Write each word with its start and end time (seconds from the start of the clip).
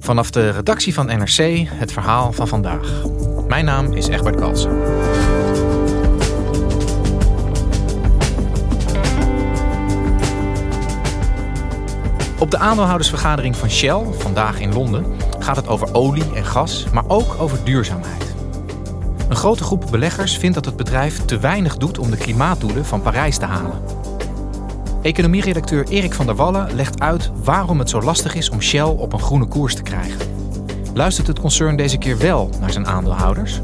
Vanaf 0.00 0.30
de 0.30 0.50
redactie 0.50 0.94
van 0.94 1.06
NRC 1.06 1.68
het 1.68 1.92
verhaal 1.92 2.32
van 2.32 2.48
vandaag. 2.48 3.02
Mijn 3.48 3.64
naam 3.64 3.92
is 3.92 4.08
Egbert 4.08 4.36
Kalsen. 4.36 4.70
Op 12.38 12.50
de 12.50 12.58
aandeelhoudersvergadering 12.58 13.56
van 13.56 13.70
Shell, 13.70 14.04
vandaag 14.18 14.60
in 14.60 14.72
Londen, 14.72 15.04
gaat 15.38 15.56
het 15.56 15.68
over 15.68 15.94
olie 15.94 16.34
en 16.34 16.44
gas, 16.44 16.86
maar 16.92 17.04
ook 17.08 17.36
over 17.38 17.64
duurzaamheid. 17.64 18.34
Een 19.28 19.36
grote 19.36 19.64
groep 19.64 19.86
beleggers 19.90 20.36
vindt 20.36 20.54
dat 20.54 20.64
het 20.64 20.76
bedrijf 20.76 21.24
te 21.24 21.38
weinig 21.38 21.76
doet 21.76 21.98
om 21.98 22.10
de 22.10 22.16
klimaatdoelen 22.16 22.84
van 22.84 23.02
Parijs 23.02 23.38
te 23.38 23.44
halen. 23.46 23.99
Economieredacteur 25.02 25.88
Erik 25.88 26.14
van 26.14 26.26
der 26.26 26.34
Wallen 26.34 26.74
legt 26.74 27.00
uit 27.00 27.30
waarom 27.44 27.78
het 27.78 27.90
zo 27.90 28.00
lastig 28.00 28.34
is 28.34 28.50
om 28.50 28.60
Shell 28.60 28.82
op 28.82 29.12
een 29.12 29.20
groene 29.20 29.46
koers 29.46 29.74
te 29.74 29.82
krijgen. 29.82 30.20
Luistert 30.94 31.26
het 31.26 31.40
concern 31.40 31.76
deze 31.76 31.98
keer 31.98 32.18
wel 32.18 32.50
naar 32.60 32.70
zijn 32.70 32.86
aandeelhouders? 32.86 33.60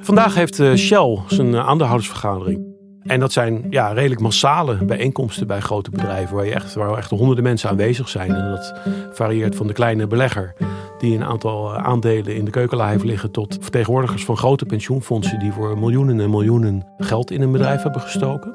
Vandaag 0.00 0.34
heeft 0.34 0.60
eh, 0.60 0.74
Shell 0.74 1.18
zijn 1.26 1.54
eh, 1.54 1.66
aandeelhoudersvergadering. 1.66 2.77
En 3.08 3.20
dat 3.20 3.32
zijn 3.32 3.66
ja, 3.70 3.92
redelijk 3.92 4.20
massale 4.20 4.84
bijeenkomsten 4.84 5.46
bij 5.46 5.60
grote 5.60 5.90
bedrijven 5.90 6.36
waar, 6.36 6.44
je 6.44 6.54
echt, 6.54 6.74
waar 6.74 6.96
echt 6.96 7.10
honderden 7.10 7.44
mensen 7.44 7.70
aanwezig 7.70 8.08
zijn. 8.08 8.34
En 8.34 8.50
dat 8.50 8.74
varieert 9.12 9.56
van 9.56 9.66
de 9.66 9.72
kleine 9.72 10.06
belegger 10.06 10.54
die 10.98 11.16
een 11.16 11.24
aantal 11.24 11.74
eh, 11.74 11.84
aandelen 11.84 12.36
in 12.36 12.44
de 12.44 12.50
keukenla 12.50 12.88
heeft 12.88 13.04
liggen 13.04 13.30
tot 13.30 13.56
vertegenwoordigers 13.60 14.24
van 14.24 14.36
grote 14.36 14.64
pensioenfondsen 14.64 15.38
die 15.38 15.52
voor 15.52 15.78
miljoenen 15.78 16.20
en 16.20 16.30
miljoenen 16.30 16.86
geld 16.98 17.30
in 17.30 17.42
een 17.42 17.52
bedrijf 17.52 17.82
hebben 17.82 18.00
gestoken. 18.00 18.54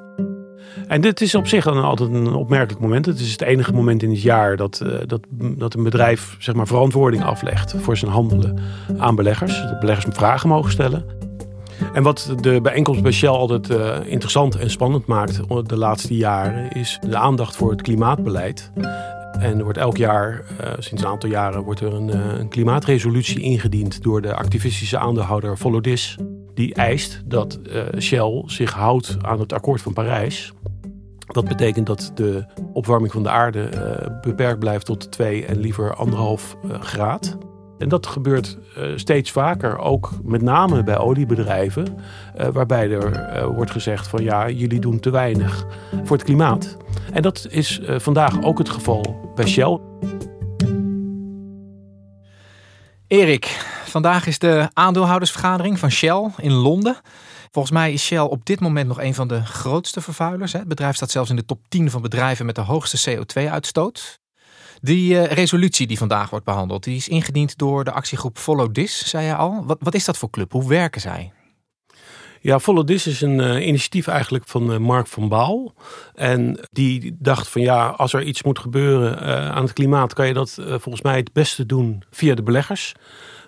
En 0.88 1.01
dit 1.01 1.21
is 1.21 1.35
op 1.35 1.47
zich 1.47 1.63
dan 1.63 1.83
altijd 1.83 2.13
een 2.13 2.33
opmerkelijk 2.33 2.81
moment. 2.81 3.05
Het 3.05 3.19
is 3.19 3.31
het 3.31 3.41
enige 3.41 3.73
moment 3.73 4.03
in 4.03 4.09
het 4.09 4.21
jaar 4.21 4.57
dat, 4.57 4.85
dat, 5.05 5.21
dat 5.29 5.73
een 5.73 5.83
bedrijf 5.83 6.35
zeg 6.39 6.55
maar, 6.55 6.67
verantwoording 6.67 7.23
aflegt 7.23 7.75
voor 7.77 7.97
zijn 7.97 8.11
handelen 8.11 8.59
aan 8.97 9.15
beleggers. 9.15 9.61
Dat 9.61 9.79
beleggers 9.79 10.15
vragen 10.15 10.49
mogen 10.49 10.71
stellen. 10.71 11.05
En 11.93 12.03
wat 12.03 12.33
de 12.41 12.61
bijeenkomst 12.61 13.02
bij 13.02 13.11
Shell 13.11 13.29
altijd 13.29 13.69
uh, 13.69 13.95
interessant 14.05 14.55
en 14.55 14.69
spannend 14.69 15.05
maakt 15.05 15.39
de 15.69 15.77
laatste 15.77 16.16
jaren, 16.16 16.71
is 16.71 16.99
de 17.07 17.17
aandacht 17.17 17.55
voor 17.55 17.71
het 17.71 17.81
klimaatbeleid. 17.81 18.71
En 19.39 19.57
er 19.57 19.63
wordt 19.63 19.77
elk 19.77 19.97
jaar, 19.97 20.44
uh, 20.61 20.67
sinds 20.77 21.03
een 21.03 21.09
aantal 21.09 21.29
jaren, 21.29 21.63
wordt 21.63 21.79
er 21.79 21.94
een, 21.94 22.07
uh, 22.07 22.39
een, 22.39 22.47
klimaatresolutie 22.47 23.41
ingediend 23.41 24.03
door 24.03 24.21
de 24.21 24.35
activistische 24.35 24.97
aandeelhouder 24.97 25.57
Volodis. 25.57 26.17
Die 26.53 26.73
eist 26.73 27.22
dat 27.25 27.59
Shell 28.00 28.44
zich 28.45 28.72
houdt 28.72 29.17
aan 29.22 29.40
het 29.40 29.53
akkoord 29.53 29.81
van 29.81 29.94
Parijs. 29.94 30.53
Dat 31.25 31.47
betekent 31.47 31.88
dat 31.88 32.11
de 32.16 32.45
opwarming 32.73 33.11
van 33.11 33.23
de 33.23 33.29
aarde 33.29 33.69
beperkt 34.22 34.59
blijft 34.59 34.85
tot 34.85 35.11
2 35.11 35.45
en 35.45 35.59
liever 35.59 35.94
anderhalf 35.94 36.57
graad. 36.79 37.38
En 37.83 37.89
dat 37.89 38.07
gebeurt 38.07 38.57
uh, 38.77 38.83
steeds 38.95 39.31
vaker, 39.31 39.77
ook 39.77 40.11
met 40.23 40.41
name 40.41 40.83
bij 40.83 40.97
oliebedrijven, 40.97 41.97
uh, 42.38 42.47
waarbij 42.47 42.91
er 42.91 43.35
uh, 43.35 43.45
wordt 43.45 43.71
gezegd 43.71 44.07
van 44.07 44.23
ja, 44.23 44.49
jullie 44.49 44.79
doen 44.79 44.99
te 44.99 45.09
weinig 45.09 45.66
voor 46.03 46.16
het 46.16 46.25
klimaat. 46.25 46.77
En 47.13 47.22
dat 47.22 47.47
is 47.49 47.81
vandaag 47.85 48.43
ook 48.43 48.57
het 48.57 48.69
geval 48.69 49.31
bij 49.35 49.47
Shell. 49.47 49.79
Erik, 53.07 53.45
vandaag 53.85 54.27
is 54.27 54.39
de 54.39 54.69
aandeelhoudersvergadering 54.73 55.79
van 55.79 55.91
Shell 55.91 56.29
in 56.38 56.51
Londen. 56.51 56.95
Volgens 57.51 57.73
mij 57.73 57.93
is 57.93 58.03
Shell 58.05 58.19
op 58.19 58.45
dit 58.45 58.59
moment 58.59 58.88
nog 58.88 59.01
een 59.01 59.13
van 59.13 59.27
de 59.27 59.45
grootste 59.45 60.01
vervuilers. 60.01 60.53
Het 60.53 60.67
bedrijf 60.67 60.95
staat 60.95 61.11
zelfs 61.11 61.29
in 61.29 61.35
de 61.35 61.45
top 61.45 61.59
10 61.67 61.89
van 61.89 62.01
bedrijven 62.01 62.45
met 62.45 62.55
de 62.55 62.61
hoogste 62.61 63.17
CO2-uitstoot. 63.17 64.22
Die 64.83 65.13
uh, 65.13 65.25
resolutie 65.25 65.88
die 65.88 65.97
vandaag 65.97 66.29
wordt 66.29 66.45
behandeld, 66.45 66.83
die 66.83 66.95
is 66.95 67.07
ingediend 67.07 67.57
door 67.57 67.83
de 67.83 67.91
actiegroep 67.91 68.38
Follow 68.38 68.71
This, 68.71 69.09
zei 69.09 69.25
je 69.25 69.35
al. 69.35 69.63
Wat, 69.66 69.77
wat 69.79 69.94
is 69.94 70.05
dat 70.05 70.17
voor 70.17 70.29
club? 70.29 70.51
Hoe 70.51 70.67
werken 70.67 71.01
zij? 71.01 71.31
Ja, 72.41 72.59
Follow 72.59 72.85
This 72.85 73.07
is 73.07 73.22
een 73.22 73.39
uh, 73.39 73.67
initiatief 73.67 74.07
eigenlijk 74.07 74.47
van 74.47 74.72
uh, 74.72 74.77
Mark 74.77 75.07
van 75.07 75.29
Baal. 75.29 75.73
En 76.13 76.59
die 76.72 77.16
dacht 77.19 77.47
van 77.47 77.61
ja, 77.61 77.88
als 77.88 78.13
er 78.13 78.23
iets 78.23 78.43
moet 78.43 78.59
gebeuren 78.59 79.19
aan 79.53 79.63
het 79.63 79.73
klimaat, 79.73 80.13
kan 80.13 80.27
je 80.27 80.33
dat 80.33 80.57
volgens 80.59 81.01
mij 81.01 81.16
het 81.16 81.33
beste 81.33 81.66
doen 81.66 82.03
via 82.09 82.35
de 82.35 82.43
beleggers. 82.43 82.93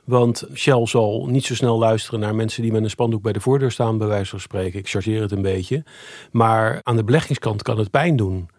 Want 0.05 0.43
Shell 0.53 0.85
zal 0.85 1.27
niet 1.29 1.45
zo 1.45 1.55
snel 1.55 1.77
luisteren 1.77 2.19
naar 2.19 2.35
mensen 2.35 2.61
die 2.61 2.71
met 2.71 2.83
een 2.83 2.89
spandoek 2.89 3.21
bij 3.21 3.33
de 3.33 3.41
voordeur 3.41 3.71
staan, 3.71 3.97
bij 3.97 4.07
wijze 4.07 4.29
van 4.29 4.39
spreken. 4.39 4.79
Ik 4.79 4.89
chargeer 4.89 5.21
het 5.21 5.31
een 5.31 5.41
beetje. 5.41 5.83
Maar 6.31 6.79
aan 6.83 6.95
de 6.95 7.03
beleggingskant 7.03 7.61
kan 7.61 7.77
het 7.77 7.91
pijn 7.91 8.15
doen. 8.15 8.49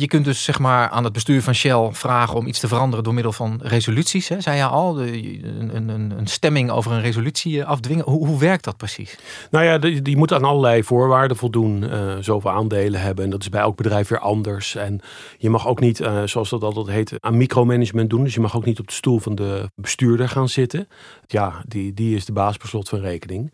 Je 0.00 0.06
kunt 0.06 0.24
dus 0.24 0.44
zeg 0.44 0.58
maar 0.58 0.88
aan 0.88 1.04
het 1.04 1.12
bestuur 1.12 1.42
van 1.42 1.54
Shell 1.54 1.88
vragen 1.92 2.36
om 2.36 2.46
iets 2.46 2.60
te 2.60 2.68
veranderen 2.68 3.04
door 3.04 3.14
middel 3.14 3.32
van 3.32 3.60
resoluties. 3.62 4.28
Hè? 4.28 4.40
Zei 4.40 4.56
je 4.56 4.64
al, 4.64 5.00
een, 5.00 5.70
een, 5.74 5.88
een, 6.18 6.26
stemming 6.26 6.70
over 6.70 6.92
een 6.92 7.00
resolutie 7.00 7.60
eh, 7.60 7.68
afdwingen. 7.68 8.04
Hoe, 8.04 8.26
hoe 8.26 8.38
werkt 8.38 8.64
dat 8.64 8.76
precies? 8.76 9.18
Nou 9.50 9.64
ja, 9.64 9.78
die, 9.78 10.02
die 10.02 10.16
moet 10.16 10.32
aan 10.32 10.44
allerlei 10.44 10.84
voorwaarden 10.84 11.36
voldoen. 11.36 11.82
Uh, 11.82 12.16
zoveel 12.20 12.50
aandelen 12.50 13.00
hebben. 13.00 13.24
En 13.24 13.30
dat 13.30 13.40
is 13.40 13.48
bij 13.48 13.60
elk 13.60 13.76
bedrijf 13.76 14.08
weer 14.08 14.18
anders. 14.18 14.74
En 14.74 15.00
je 15.38 15.50
mag 15.50 15.66
ook 15.66 15.80
niet, 15.80 16.00
uh, 16.00 16.22
zoals 16.24 16.50
dat 16.50 16.62
altijd 16.62 16.86
heet, 16.86 17.12
aan 17.20 17.36
micromanagement 17.36 18.10
doen. 18.10 18.24
Dus 18.24 18.34
je 18.34 18.40
mag 18.40 18.56
ook 18.56 18.64
niet 18.64 18.80
op 18.80 18.86
de 18.86 18.92
stoel 18.92 19.18
van 19.18 19.34
de 19.34 19.70
bestuurder 19.74 20.28
gaan 20.28 20.48
zitten. 20.48 20.88
Ja, 21.26 21.62
die, 21.66 21.94
die 21.94 22.16
is 22.16 22.24
de 22.24 22.32
baas 22.32 22.56
per 22.56 22.68
slot 22.68 22.88
van 22.88 23.00
rekening. 23.00 23.52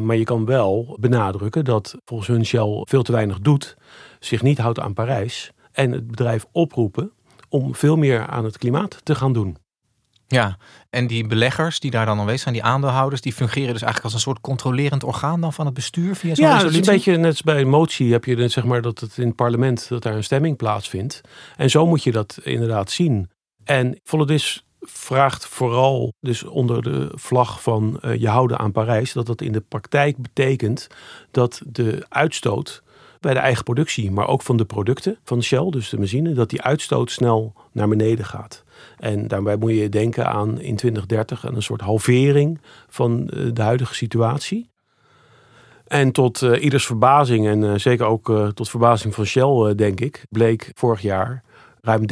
Maar 0.00 0.16
je 0.16 0.24
kan 0.24 0.44
wel 0.44 0.96
benadrukken 1.00 1.64
dat 1.64 1.94
volgens 2.04 2.28
hun 2.28 2.46
Shell 2.46 2.82
veel 2.84 3.02
te 3.02 3.12
weinig 3.12 3.38
doet. 3.40 3.76
Zich 4.20 4.42
niet 4.42 4.58
houdt 4.58 4.80
aan 4.80 4.94
Parijs 4.94 5.52
en 5.72 5.92
het 5.92 6.06
bedrijf 6.06 6.46
oproepen 6.52 7.12
om 7.48 7.74
veel 7.74 7.96
meer 7.96 8.26
aan 8.26 8.44
het 8.44 8.58
klimaat 8.58 9.00
te 9.02 9.14
gaan 9.14 9.32
doen. 9.32 9.56
Ja, 10.26 10.56
en 10.90 11.06
die 11.06 11.26
beleggers 11.26 11.80
die 11.80 11.90
daar 11.90 12.06
dan 12.06 12.18
aanwezig 12.18 12.40
zijn, 12.40 12.54
die 12.54 12.64
aandeelhouders, 12.64 13.20
die 13.20 13.32
fungeren 13.32 13.72
dus 13.72 13.82
eigenlijk 13.82 14.04
als 14.04 14.14
een 14.14 14.20
soort 14.20 14.40
controlerend 14.40 15.04
orgaan 15.04 15.40
dan 15.40 15.52
van 15.52 15.64
het 15.64 15.74
bestuur 15.74 16.16
via 16.16 16.34
zo'n 16.34 16.44
ja, 16.44 16.52
resolutie? 16.52 16.82
Ja, 16.82 16.88
een 16.88 16.96
beetje 16.96 17.16
net 17.16 17.30
als 17.30 17.42
bij 17.42 17.60
een 17.60 17.68
motie 17.68 18.12
heb 18.12 18.24
je 18.24 18.48
zeg 18.48 18.64
maar 18.64 18.82
dat 18.82 19.00
het 19.00 19.18
in 19.18 19.26
het 19.26 19.36
parlement 19.36 19.88
dat 19.88 20.02
daar 20.02 20.14
een 20.14 20.24
stemming 20.24 20.56
plaatsvindt. 20.56 21.20
En 21.56 21.70
zo 21.70 21.86
moet 21.86 22.02
je 22.02 22.12
dat 22.12 22.38
inderdaad 22.42 22.90
zien. 22.90 23.30
En 23.64 24.00
Volodis 24.04 24.64
vraagt 24.80 25.46
vooral 25.46 26.12
dus 26.20 26.44
onder 26.44 26.82
de 26.82 27.12
vlag 27.14 27.62
van 27.62 28.00
uh, 28.04 28.14
je 28.16 28.28
houden 28.28 28.58
aan 28.58 28.72
Parijs, 28.72 29.12
dat 29.12 29.26
dat 29.26 29.40
in 29.40 29.52
de 29.52 29.60
praktijk 29.60 30.16
betekent 30.16 30.86
dat 31.30 31.62
de 31.66 32.06
uitstoot 32.08 32.82
bij 33.20 33.34
de 33.34 33.40
eigen 33.40 33.64
productie, 33.64 34.10
maar 34.10 34.28
ook 34.28 34.42
van 34.42 34.56
de 34.56 34.64
producten 34.64 35.18
van 35.24 35.42
Shell, 35.42 35.70
dus 35.70 35.88
de 35.88 35.98
machine, 35.98 36.32
dat 36.32 36.50
die 36.50 36.62
uitstoot 36.62 37.10
snel 37.10 37.52
naar 37.72 37.88
beneden 37.88 38.24
gaat. 38.24 38.64
En 38.98 39.28
daarbij 39.28 39.56
moet 39.56 39.74
je 39.74 39.88
denken 39.88 40.26
aan 40.26 40.60
in 40.60 40.76
2030 40.76 41.44
een 41.44 41.62
soort 41.62 41.80
halvering 41.80 42.60
van 42.88 43.28
eh, 43.28 43.46
de 43.52 43.62
huidige 43.62 43.94
situatie. 43.94 44.68
En 45.86 46.12
tot 46.12 46.40
uh, 46.40 46.62
ieders 46.62 46.86
verbazing, 46.86 47.46
en 47.46 47.62
uh, 47.62 47.74
zeker 47.76 48.06
ook 48.06 48.52
tot 48.54 48.70
verbazing 48.70 49.14
van 49.14 49.24
Shell, 49.24 49.74
denk 49.74 50.00
ik, 50.00 50.24
bleek 50.28 50.70
vorig 50.74 51.00
jaar 51.00 51.42
ruim 51.80 52.02
30% 52.02 52.06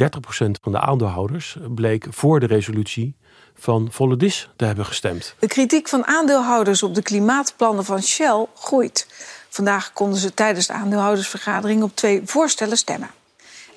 van 0.61 0.71
de 0.71 0.79
aandeelhouders 0.79 1.57
bleek 1.75 2.07
voor 2.09 2.39
de 2.39 2.45
resolutie 2.45 3.15
van 3.53 3.87
Volodis 3.91 4.49
te 4.55 4.65
hebben 4.65 4.85
gestemd. 4.85 5.35
De 5.39 5.47
kritiek 5.47 5.87
van 5.87 6.05
aandeelhouders 6.05 6.83
op 6.83 6.95
de 6.95 7.01
klimaatplannen 7.01 7.85
van 7.85 8.01
Shell 8.01 8.45
groeit. 8.55 9.07
Vandaag 9.49 9.93
konden 9.93 10.19
ze 10.19 10.33
tijdens 10.33 10.67
de 10.67 10.73
aandeelhoudersvergadering 10.73 11.83
op 11.83 11.95
twee 11.95 12.21
voorstellen 12.25 12.77
stemmen. 12.77 13.09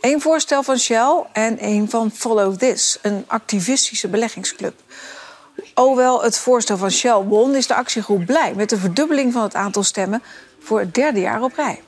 Eén 0.01 0.21
voorstel 0.21 0.63
van 0.63 0.79
Shell 0.79 1.25
en 1.33 1.59
één 1.59 1.91
van 1.91 2.11
Follow 2.11 2.57
This, 2.57 2.99
een 3.03 3.25
activistische 3.27 4.09
beleggingsclub. 4.09 4.75
Hoewel 5.75 6.23
het 6.23 6.39
voorstel 6.39 6.77
van 6.77 6.91
Shell 6.91 7.23
won, 7.23 7.55
is 7.55 7.67
de 7.67 7.75
actiegroep 7.75 8.27
blij 8.27 8.55
met 8.55 8.69
de 8.69 8.77
verdubbeling 8.77 9.33
van 9.33 9.43
het 9.43 9.55
aantal 9.55 9.83
stemmen 9.83 10.23
voor 10.61 10.81
het 10.81 10.95
derde 10.95 11.21
jaar 11.21 11.43
op 11.43 11.55
rij. 11.55 11.83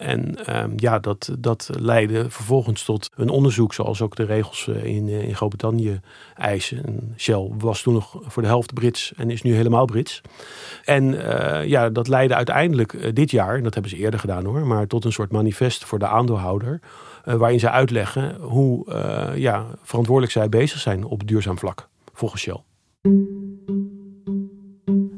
En 0.00 0.46
ehm, 0.46 0.72
ja, 0.76 0.98
dat, 0.98 1.34
dat 1.38 1.70
leidde 1.78 2.30
vervolgens 2.30 2.84
tot 2.84 3.10
een 3.14 3.28
onderzoek, 3.28 3.74
zoals 3.74 4.02
ook 4.02 4.16
de 4.16 4.24
regels 4.24 4.68
eh, 4.68 4.84
in, 4.84 5.08
eh, 5.08 5.28
in 5.28 5.36
Groot-Brittannië 5.36 6.00
eisen. 6.34 6.84
En 6.84 7.14
Shell 7.16 7.50
was 7.58 7.82
toen 7.82 7.94
nog 7.94 8.18
voor 8.22 8.42
de 8.42 8.48
helft 8.48 8.74
Brits 8.74 9.12
en 9.16 9.30
is 9.30 9.42
nu 9.42 9.54
helemaal 9.54 9.84
Brits. 9.84 10.20
En 10.84 11.24
eh, 11.24 11.68
ja, 11.68 11.88
dat 11.88 12.08
leidde 12.08 12.34
uiteindelijk 12.34 13.14
dit 13.14 13.30
jaar, 13.30 13.56
en 13.56 13.62
dat 13.62 13.74
hebben 13.74 13.92
ze 13.92 13.98
eerder 13.98 14.20
gedaan 14.20 14.44
hoor, 14.44 14.66
maar 14.66 14.86
tot 14.86 15.04
een 15.04 15.12
soort 15.12 15.32
manifest 15.32 15.84
voor 15.84 15.98
de 15.98 16.06
aandeelhouder. 16.06 16.80
waarin 17.24 17.60
ze 17.60 17.70
uitleggen 17.70 18.36
hoe 18.40 18.84
ja, 19.36 19.66
verantwoordelijk 19.82 20.32
zij 20.32 20.48
bezig 20.48 20.80
zijn 20.80 21.04
op 21.04 21.26
duurzaam 21.26 21.58
vlak, 21.58 21.88
volgens 22.12 22.42
Shell. 22.42 23.39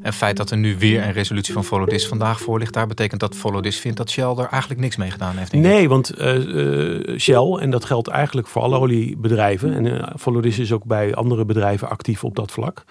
En 0.03 0.09
het 0.09 0.17
feit 0.17 0.37
dat 0.37 0.51
er 0.51 0.57
nu 0.57 0.77
weer 0.77 1.03
een 1.03 1.11
resolutie 1.11 1.53
van 1.53 1.63
Follow 1.63 1.87
This 1.87 2.07
vandaag 2.07 2.39
voor 2.39 2.59
ligt, 2.59 2.73
daar 2.73 2.87
betekent 2.87 3.19
dat 3.19 3.35
Follow 3.35 3.63
This 3.63 3.79
vindt 3.79 3.97
dat 3.97 4.09
Shell 4.09 4.35
er 4.37 4.47
eigenlijk 4.47 4.81
niks 4.81 4.95
mee 4.95 5.11
gedaan 5.11 5.35
heeft. 5.35 5.51
Nee, 5.51 5.89
want 5.89 6.19
uh, 6.19 7.17
Shell, 7.17 7.57
en 7.59 7.69
dat 7.69 7.85
geldt 7.85 8.07
eigenlijk 8.07 8.47
voor 8.47 8.61
alle 8.61 8.79
oliebedrijven, 8.79 9.73
en 9.73 9.85
uh, 9.85 10.03
Follow 10.19 10.41
This 10.41 10.59
is 10.59 10.71
ook 10.71 10.83
bij 10.83 11.15
andere 11.15 11.45
bedrijven 11.45 11.89
actief 11.89 12.23
op 12.23 12.35
dat 12.35 12.51
vlak, 12.51 12.83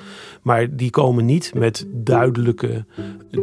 maar 0.42 0.76
die 0.76 0.90
komen 0.90 1.24
niet 1.24 1.54
met 1.54 1.86
duidelijke 1.90 2.84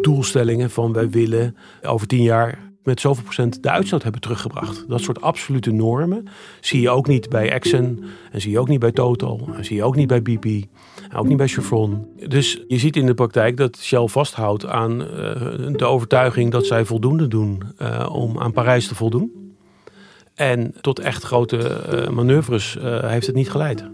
doelstellingen 0.02 0.70
van 0.70 0.94
wij 0.94 1.10
willen 1.10 1.56
over 1.82 2.08
tien 2.08 2.24
jaar 2.24 2.60
met 2.84 3.00
zoveel 3.00 3.24
procent 3.24 3.64
de 3.64 3.70
uitstoot 3.70 4.04
hebben 4.04 4.22
teruggebracht. 4.22 4.86
Dat 4.88 5.02
soort 5.02 5.22
absolute 5.22 5.72
normen 5.72 6.28
zie 6.60 6.82
je 6.82 6.90
ook 6.90 7.08
niet 7.08 7.30
bij 7.30 7.52
Exxon 7.52 8.04
en 8.32 8.42
zie 8.42 8.52
je 8.52 8.60
ook 8.60 8.68
niet 8.68 8.80
bij 8.80 8.92
Total 8.92 9.50
en 9.56 9.66
zie 9.66 9.76
je 9.76 9.84
ook 9.84 9.96
niet 9.96 10.08
bij 10.08 10.22
BP 10.22 10.68
ook 11.16 11.28
niet 11.28 11.38
bij 11.38 11.48
Chevron. 11.48 12.08
Dus 12.28 12.64
je 12.68 12.78
ziet 12.78 12.96
in 12.96 13.06
de 13.06 13.14
praktijk 13.14 13.58
dat 13.58 13.78
Shell 13.78 14.08
vasthoudt 14.08 14.66
aan 14.66 15.02
uh, 15.02 15.08
de 15.72 15.86
overtuiging 15.86 16.52
dat 16.52 16.66
zij 16.66 16.86
voldoende 16.86 17.28
doen 17.28 17.64
uh, 17.82 18.10
om 18.12 18.40
aan 18.40 18.52
Parijs 18.52 18.88
te 18.88 18.96
voldoen. 18.96 19.54
En 20.36 20.74
tot 20.82 21.00
echt 21.00 21.24
grote 21.24 21.82
uh, 21.94 22.10
manoeuvres 22.10 22.78
heeft 23.02 23.26
het 23.26 23.36
niet 23.36 23.52
geleid. 23.52 23.86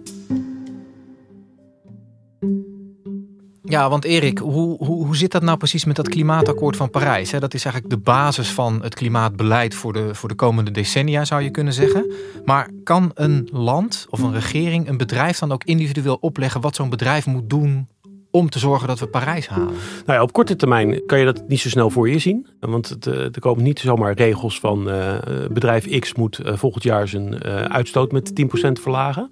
Ja, 3.67 3.89
want 3.89 4.05
Erik, 4.05 4.37
hoe, 4.37 4.77
hoe, 4.77 5.05
hoe 5.05 5.15
zit 5.15 5.31
dat 5.31 5.41
nou 5.41 5.57
precies 5.57 5.85
met 5.85 5.95
dat 5.95 6.09
klimaatakkoord 6.09 6.75
van 6.75 6.89
Parijs? 6.89 7.31
Dat 7.31 7.53
is 7.53 7.65
eigenlijk 7.65 7.95
de 7.95 8.01
basis 8.01 8.51
van 8.51 8.83
het 8.83 8.95
klimaatbeleid 8.95 9.75
voor 9.75 9.93
de, 9.93 10.15
voor 10.15 10.29
de 10.29 10.35
komende 10.35 10.71
decennia, 10.71 11.25
zou 11.25 11.41
je 11.41 11.49
kunnen 11.49 11.73
zeggen. 11.73 12.11
Maar 12.45 12.69
kan 12.83 13.11
een 13.13 13.49
land 13.51 14.07
of 14.09 14.19
een 14.19 14.33
regering, 14.33 14.87
een 14.87 14.97
bedrijf 14.97 15.39
dan 15.39 15.51
ook 15.51 15.63
individueel 15.63 16.17
opleggen 16.21 16.61
wat 16.61 16.75
zo'n 16.75 16.89
bedrijf 16.89 17.25
moet 17.25 17.49
doen 17.49 17.87
om 18.35 18.49
te 18.49 18.59
zorgen 18.59 18.87
dat 18.87 18.99
we 18.99 19.07
Parijs 19.07 19.47
halen? 19.47 19.73
Nou 20.05 20.17
ja, 20.17 20.21
op 20.21 20.33
korte 20.33 20.55
termijn 20.55 21.05
kan 21.05 21.19
je 21.19 21.25
dat 21.25 21.47
niet 21.47 21.59
zo 21.59 21.69
snel 21.69 21.89
voor 21.89 22.09
je 22.09 22.19
zien. 22.19 22.47
Want 22.59 22.89
het, 22.89 23.07
eh, 23.07 23.19
er 23.19 23.39
komen 23.39 23.63
niet 23.63 23.79
zomaar 23.79 24.13
regels 24.13 24.59
van 24.59 24.89
uh, 24.89 25.15
bedrijf 25.51 25.99
X 25.99 26.13
moet 26.13 26.39
uh, 26.39 26.53
volgend 26.53 26.83
jaar 26.83 27.07
zijn 27.07 27.43
uitstoot 27.43 28.11
met 28.11 28.31
10% 28.41 28.81
verlagen. 28.81 29.31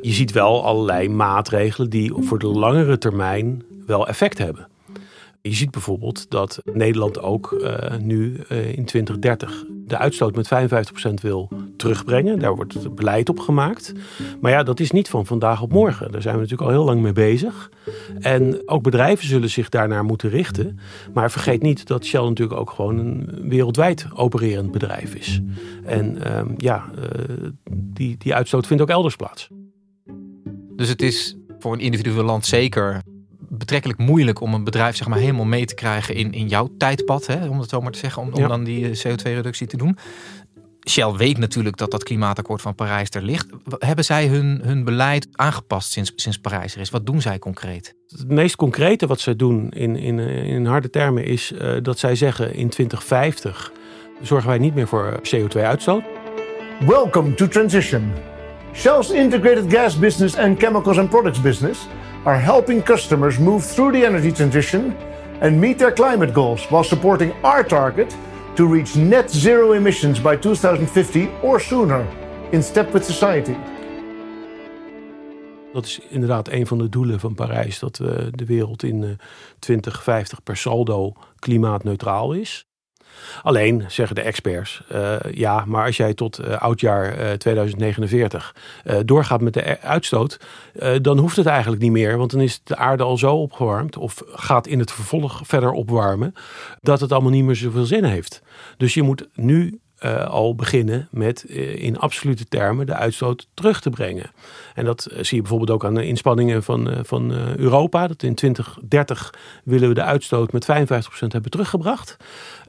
Je 0.00 0.12
ziet 0.12 0.32
wel 0.32 0.64
allerlei 0.64 1.08
maatregelen 1.08 1.90
die 1.90 2.12
voor 2.16 2.38
de 2.38 2.46
langere 2.46 2.98
termijn 2.98 3.62
wel 3.86 4.08
effect 4.08 4.38
hebben. 4.38 4.69
Je 5.42 5.54
ziet 5.54 5.70
bijvoorbeeld 5.70 6.30
dat 6.30 6.62
Nederland 6.72 7.20
ook 7.20 7.52
uh, 7.52 7.96
nu 7.96 8.40
uh, 8.48 8.72
in 8.72 8.84
2030 8.84 9.64
de 9.86 9.98
uitstoot 9.98 10.36
met 10.36 10.50
55% 11.10 11.14
wil 11.22 11.48
terugbrengen. 11.76 12.38
Daar 12.38 12.54
wordt 12.54 12.94
beleid 12.94 13.28
op 13.28 13.38
gemaakt. 13.38 13.92
Maar 14.40 14.50
ja, 14.50 14.62
dat 14.62 14.80
is 14.80 14.90
niet 14.90 15.08
van 15.08 15.26
vandaag 15.26 15.62
op 15.62 15.72
morgen. 15.72 16.12
Daar 16.12 16.22
zijn 16.22 16.34
we 16.34 16.40
natuurlijk 16.40 16.68
al 16.68 16.76
heel 16.76 16.84
lang 16.84 17.00
mee 17.00 17.12
bezig. 17.12 17.70
En 18.18 18.62
ook 18.68 18.82
bedrijven 18.82 19.26
zullen 19.26 19.50
zich 19.50 19.68
daarnaar 19.68 20.04
moeten 20.04 20.30
richten. 20.30 20.78
Maar 21.12 21.30
vergeet 21.30 21.62
niet 21.62 21.86
dat 21.86 22.04
Shell 22.04 22.22
natuurlijk 22.22 22.60
ook 22.60 22.70
gewoon 22.70 22.98
een 22.98 23.48
wereldwijd 23.48 24.06
opererend 24.14 24.70
bedrijf 24.70 25.14
is. 25.14 25.40
En 25.84 26.16
uh, 26.16 26.42
ja, 26.56 26.90
uh, 26.98 27.50
die, 27.72 28.16
die 28.18 28.34
uitstoot 28.34 28.66
vindt 28.66 28.82
ook 28.82 28.88
elders 28.88 29.16
plaats. 29.16 29.48
Dus 30.76 30.88
het 30.88 31.02
is 31.02 31.36
voor 31.58 31.72
een 31.72 31.80
individueel 31.80 32.24
land 32.24 32.46
zeker 32.46 33.02
betrekkelijk 33.52 33.98
moeilijk 33.98 34.40
om 34.40 34.54
een 34.54 34.64
bedrijf 34.64 34.96
zeg 34.96 35.08
maar, 35.08 35.18
helemaal 35.18 35.44
mee 35.44 35.64
te 35.64 35.74
krijgen 35.74 36.14
in, 36.14 36.32
in 36.32 36.48
jouw 36.48 36.68
tijdpad, 36.78 37.26
hè, 37.26 37.48
om 37.48 37.58
het 37.58 37.70
zo 37.70 37.80
maar 37.80 37.92
te 37.92 37.98
zeggen, 37.98 38.22
om, 38.22 38.32
om 38.32 38.48
dan 38.48 38.64
die 38.64 38.90
eh, 38.90 38.96
CO2-reductie 38.96 39.66
te 39.66 39.76
doen. 39.76 39.98
Shell 40.88 41.12
weet 41.12 41.38
natuurlijk 41.38 41.76
dat 41.76 41.90
dat 41.90 42.02
klimaatakkoord 42.02 42.60
van 42.60 42.74
Parijs 42.74 43.10
er 43.10 43.22
ligt. 43.22 43.46
Hebben 43.78 44.04
zij 44.04 44.26
hun, 44.26 44.60
hun 44.62 44.84
beleid 44.84 45.28
aangepast 45.32 45.90
sinds, 45.90 46.12
sinds 46.16 46.38
Parijs 46.38 46.74
er 46.74 46.80
is? 46.80 46.90
Wat 46.90 47.06
doen 47.06 47.20
zij 47.20 47.38
concreet? 47.38 47.94
Het 48.08 48.28
meest 48.28 48.56
concrete 48.56 49.06
wat 49.06 49.20
zij 49.20 49.36
doen 49.36 49.70
in, 49.70 49.96
in, 49.96 50.18
in 50.18 50.66
harde 50.66 50.90
termen 50.90 51.24
is 51.24 51.52
uh, 51.52 51.76
dat 51.82 51.98
zij 51.98 52.14
zeggen 52.14 52.54
in 52.54 52.68
2050 52.68 53.72
zorgen 54.22 54.48
wij 54.48 54.58
niet 54.58 54.74
meer 54.74 54.88
voor 54.88 55.20
CO2-uitstoot. 55.34 56.02
Welcome 56.86 57.34
to 57.34 57.48
Transition. 57.48 58.12
Shell's 58.74 59.10
integrated 59.10 59.72
gas 59.72 59.98
business 59.98 60.36
and 60.36 60.58
chemicals 60.58 60.98
and 60.98 61.08
products 61.08 61.40
business 61.40 61.86
are 62.24 62.38
helping 62.38 62.82
customers 62.82 63.38
move 63.38 63.64
through 63.64 63.92
the 63.92 64.06
energy 64.06 64.32
transition 64.32 64.96
and 65.40 65.58
meet 65.60 65.78
their 65.78 65.92
climate 65.92 66.32
goals 66.32 66.68
while 66.68 66.84
supporting 66.84 67.32
our 67.42 67.64
target 67.64 68.16
to 68.54 68.66
reach 68.66 68.94
net 68.94 69.30
zero 69.30 69.72
emissions 69.72 70.22
by 70.22 70.36
2050 70.36 71.30
or 71.42 71.60
sooner, 71.60 72.06
in 72.52 72.62
step 72.62 72.92
with 72.92 73.04
society. 73.04 73.56
Dat 75.72 75.84
is 75.84 76.00
inderdaad 76.08 76.48
een 76.48 76.66
van 76.66 76.78
de 76.78 76.88
doelen 76.88 77.20
van 77.20 77.34
Parijs: 77.34 77.78
dat 77.78 77.98
we 77.98 78.28
de 78.30 78.44
wereld 78.44 78.82
in 78.82 79.18
2050 79.58 80.38
eh, 80.38 80.44
per 80.44 80.56
saldo 80.56 81.12
klimaatneutraal 81.38 82.32
is. 82.32 82.69
Alleen 83.42 83.84
zeggen 83.88 84.14
de 84.16 84.22
experts, 84.22 84.82
uh, 84.92 85.16
ja, 85.32 85.64
maar 85.66 85.86
als 85.86 85.96
jij 85.96 86.14
tot 86.14 86.40
uh, 86.40 86.58
oudjaar 86.58 87.18
uh, 87.18 87.32
2049 87.32 88.54
doorgaat 89.04 89.40
met 89.40 89.54
de 89.54 89.80
uitstoot, 89.80 90.40
dan 91.02 91.18
hoeft 91.18 91.36
het 91.36 91.46
eigenlijk 91.46 91.82
niet 91.82 91.90
meer. 91.90 92.16
Want 92.16 92.30
dan 92.30 92.40
is 92.40 92.60
de 92.64 92.76
aarde 92.76 93.02
al 93.02 93.18
zo 93.18 93.34
opgewarmd, 93.34 93.96
of 93.96 94.22
gaat 94.26 94.66
in 94.66 94.78
het 94.78 94.92
vervolg 94.92 95.40
verder 95.44 95.72
opwarmen, 95.72 96.34
dat 96.80 97.00
het 97.00 97.12
allemaal 97.12 97.30
niet 97.30 97.44
meer 97.44 97.56
zoveel 97.56 97.84
zin 97.84 98.04
heeft. 98.04 98.42
Dus 98.76 98.94
je 98.94 99.02
moet 99.02 99.28
nu 99.34 99.80
uh, 100.04 100.26
al 100.26 100.54
beginnen 100.54 101.08
met 101.10 101.44
uh, 101.48 101.82
in 101.82 101.98
absolute 101.98 102.44
termen 102.48 102.86
de 102.86 102.94
uitstoot 102.94 103.46
terug 103.54 103.80
te 103.80 103.90
brengen. 103.90 104.30
En 104.74 104.84
dat 104.84 105.08
uh, 105.10 105.18
zie 105.22 105.36
je 105.36 105.40
bijvoorbeeld 105.40 105.70
ook 105.70 105.84
aan 105.84 105.94
de 105.94 106.06
inspanningen 106.06 106.62
van, 106.62 106.90
van 107.02 107.32
Europa. 107.56 108.06
Dat 108.06 108.22
in 108.22 108.34
2030 108.34 109.34
willen 109.64 109.88
we 109.88 109.94
de 109.94 110.02
uitstoot 110.02 110.52
met 110.52 110.64
55% 110.64 110.68
hebben 111.18 111.50
teruggebracht. 111.50 112.16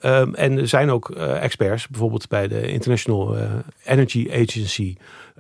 Um, 0.06 0.36
en 0.36 0.58
er 0.58 0.68
zijn 0.68 0.92
ook 0.92 1.10
experts, 1.10 1.88
bijvoorbeeld 1.88 2.28
bij 2.28 2.48
de 2.48 2.68
International 2.68 3.38
Energy 3.84 4.28
Agency, 4.32 4.96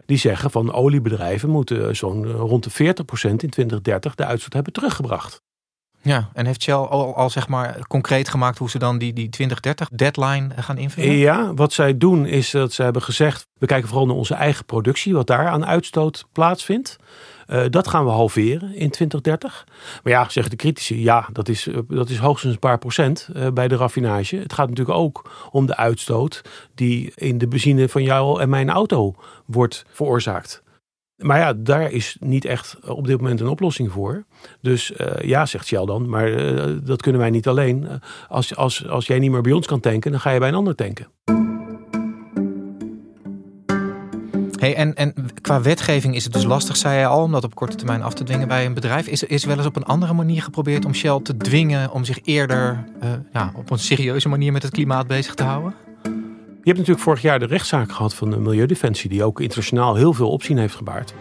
die 0.05 0.17
zeggen 0.17 0.51
van 0.51 0.73
oliebedrijven 0.73 1.49
moeten 1.49 1.95
zo'n 1.95 2.27
rond 2.27 2.63
de 2.63 2.93
40% 2.93 3.03
in 3.21 3.37
2030 3.37 4.15
de 4.15 4.25
uitstoot 4.25 4.53
hebben 4.53 4.73
teruggebracht. 4.73 5.41
Ja, 6.01 6.29
en 6.33 6.45
heeft 6.45 6.63
Shell 6.63 6.73
al, 6.73 7.29
zeg 7.29 7.47
maar 7.47 7.79
concreet 7.87 8.29
gemaakt 8.29 8.57
hoe 8.57 8.69
ze 8.69 8.79
dan 8.79 8.97
die, 8.97 9.13
die 9.13 9.29
2030 9.29 9.89
deadline 9.89 10.49
gaan 10.55 10.77
invullen? 10.77 11.15
Ja, 11.15 11.53
wat 11.53 11.73
zij 11.73 11.97
doen 11.97 12.25
is 12.25 12.51
dat 12.51 12.73
ze 12.73 12.83
hebben 12.83 13.01
gezegd, 13.01 13.47
we 13.57 13.65
kijken 13.65 13.87
vooral 13.87 14.05
naar 14.05 14.15
onze 14.15 14.33
eigen 14.33 14.65
productie, 14.65 15.13
wat 15.13 15.27
daar 15.27 15.47
aan 15.47 15.65
uitstoot 15.65 16.25
plaatsvindt. 16.31 16.97
Uh, 17.47 17.63
dat 17.69 17.87
gaan 17.87 18.05
we 18.05 18.11
halveren 18.11 18.75
in 18.75 18.89
2030. 18.89 19.67
Maar 20.03 20.13
ja, 20.13 20.29
zeggen 20.29 20.51
de 20.51 20.57
critici, 20.57 21.03
ja, 21.03 21.27
dat 21.31 21.49
is, 21.49 21.67
uh, 21.67 21.77
dat 21.87 22.09
is 22.09 22.17
hoogstens 22.17 22.53
een 22.53 22.59
paar 22.59 22.77
procent 22.77 23.29
uh, 23.35 23.47
bij 23.47 23.67
de 23.67 23.75
raffinage. 23.75 24.35
Het 24.35 24.53
gaat 24.53 24.69
natuurlijk 24.69 24.97
ook 24.97 25.31
om 25.51 25.65
de 25.65 25.77
uitstoot 25.77 26.41
die 26.75 27.11
in 27.15 27.37
de 27.37 27.47
benzine 27.47 27.89
van 27.89 28.03
jou 28.03 28.41
en 28.41 28.49
mijn 28.49 28.69
auto 28.69 29.15
wordt 29.45 29.85
veroorzaakt. 29.91 30.63
Maar 31.21 31.37
ja, 31.37 31.53
daar 31.53 31.91
is 31.91 32.17
niet 32.19 32.45
echt 32.45 32.77
op 32.85 33.07
dit 33.07 33.17
moment 33.17 33.39
een 33.39 33.47
oplossing 33.47 33.91
voor. 33.91 34.23
Dus 34.61 34.91
uh, 34.97 35.07
ja, 35.21 35.45
zegt 35.45 35.65
Shell 35.67 35.85
dan, 35.85 36.09
maar 36.09 36.29
uh, 36.29 36.77
dat 36.83 37.01
kunnen 37.01 37.21
wij 37.21 37.29
niet 37.29 37.47
alleen. 37.47 37.87
Als, 38.27 38.55
als, 38.55 38.87
als 38.87 39.07
jij 39.07 39.19
niet 39.19 39.31
meer 39.31 39.41
bij 39.41 39.51
ons 39.51 39.67
kan 39.67 39.79
tanken, 39.79 40.11
dan 40.11 40.19
ga 40.19 40.29
je 40.31 40.39
bij 40.39 40.47
een 40.47 40.55
ander 40.55 40.75
tanken. 40.75 41.07
Hey, 44.59 44.75
en, 44.75 44.95
en 44.95 45.13
qua 45.41 45.61
wetgeving 45.61 46.15
is 46.15 46.23
het 46.23 46.33
dus 46.33 46.43
lastig, 46.43 46.77
zei 46.77 46.99
je 46.99 47.05
al, 47.05 47.23
om 47.23 47.31
dat 47.31 47.43
op 47.43 47.55
korte 47.55 47.75
termijn 47.75 48.03
af 48.03 48.13
te 48.13 48.23
dwingen 48.23 48.47
bij 48.47 48.65
een 48.65 48.73
bedrijf. 48.73 49.07
Is 49.07 49.21
er 49.21 49.31
is 49.31 49.45
wel 49.45 49.57
eens 49.57 49.65
op 49.65 49.75
een 49.75 49.85
andere 49.85 50.13
manier 50.13 50.41
geprobeerd 50.41 50.85
om 50.85 50.93
Shell 50.93 51.19
te 51.23 51.37
dwingen 51.37 51.91
om 51.91 52.05
zich 52.05 52.19
eerder 52.23 52.83
ja, 53.33 53.51
op 53.55 53.71
een 53.71 53.79
serieuze 53.79 54.29
manier 54.29 54.51
met 54.51 54.63
het 54.63 54.71
klimaat 54.71 55.07
bezig 55.07 55.33
te 55.33 55.43
houden? 55.43 55.73
Je 56.63 56.67
hebt 56.67 56.77
natuurlijk 56.77 57.05
vorig 57.05 57.21
jaar 57.21 57.39
de 57.39 57.45
rechtszaak 57.45 57.91
gehad 57.91 58.13
van 58.13 58.29
de 58.29 58.37
Milieudefensie, 58.37 59.09
die 59.09 59.23
ook 59.23 59.39
internationaal 59.39 59.95
heel 59.95 60.13
veel 60.13 60.29
opzien 60.29 60.57
heeft 60.57 60.75
gebaard. 60.75 61.13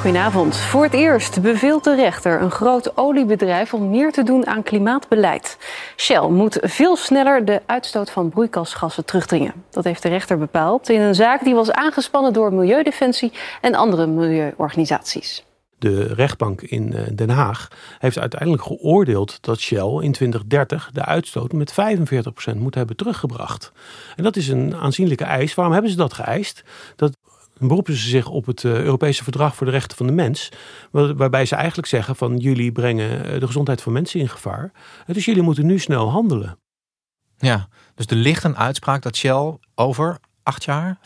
Goedenavond. 0.00 0.56
Voor 0.56 0.82
het 0.82 0.92
eerst 0.92 1.42
beveelt 1.42 1.84
de 1.84 1.94
rechter 1.94 2.40
een 2.40 2.50
groot 2.50 2.96
oliebedrijf 2.96 3.74
om 3.74 3.90
meer 3.90 4.12
te 4.12 4.22
doen 4.22 4.46
aan 4.46 4.62
klimaatbeleid. 4.62 5.58
Shell 5.96 6.28
moet 6.28 6.58
veel 6.62 6.96
sneller 6.96 7.44
de 7.44 7.62
uitstoot 7.66 8.10
van 8.10 8.28
broeikasgassen 8.28 9.04
terugdringen. 9.04 9.52
Dat 9.70 9.84
heeft 9.84 10.02
de 10.02 10.08
rechter 10.08 10.38
bepaald 10.38 10.88
in 10.88 11.00
een 11.00 11.14
zaak 11.14 11.44
die 11.44 11.54
was 11.54 11.72
aangespannen 11.72 12.32
door 12.32 12.52
Milieudefensie 12.52 13.32
en 13.60 13.74
andere 13.74 14.06
milieuorganisaties. 14.06 15.47
De 15.78 16.02
rechtbank 16.02 16.62
in 16.62 16.92
eh, 16.92 17.02
Den 17.14 17.30
Haag 17.30 17.68
heeft 17.98 18.18
uiteindelijk 18.18 18.62
geoordeeld 18.62 19.38
dat 19.42 19.60
Shell 19.60 19.98
in 20.00 20.12
2030 20.12 20.90
de 20.92 21.04
uitstoot 21.04 21.52
met 21.52 21.72
45% 22.54 22.56
moet 22.56 22.74
hebben 22.74 22.96
teruggebracht. 22.96 23.72
En 24.16 24.22
dat 24.22 24.36
is 24.36 24.48
een 24.48 24.76
aanzienlijke 24.76 25.24
eis. 25.24 25.54
Waarom 25.54 25.72
hebben 25.72 25.90
ze 25.90 25.96
dat 25.96 26.12
geëist? 26.12 26.64
Dat 26.96 27.16
beroepen 27.58 27.94
ze 27.94 28.08
zich 28.08 28.28
op 28.28 28.46
het 28.46 28.64
eh, 28.64 28.82
Europese 28.82 29.22
Verdrag 29.22 29.54
voor 29.54 29.66
de 29.66 29.72
Rechten 29.72 29.96
van 29.96 30.06
de 30.06 30.12
Mens. 30.12 30.48
Waarbij 30.90 31.46
ze 31.46 31.54
eigenlijk 31.54 31.88
zeggen 31.88 32.16
van 32.16 32.36
jullie 32.36 32.72
brengen 32.72 33.24
eh, 33.24 33.40
de 33.40 33.46
gezondheid 33.46 33.82
van 33.82 33.92
mensen 33.92 34.20
in 34.20 34.28
gevaar. 34.28 34.72
Dus 35.06 35.24
jullie 35.24 35.42
moeten 35.42 35.66
nu 35.66 35.78
snel 35.78 36.10
handelen. 36.10 36.58
Ja, 37.38 37.68
dus 37.94 38.06
er 38.06 38.16
ligt 38.16 38.44
een 38.44 38.56
uitspraak 38.56 39.02
dat 39.02 39.16
Shell 39.16 39.58
over 39.74 40.18
acht 40.48 40.64
jaar 40.64 40.98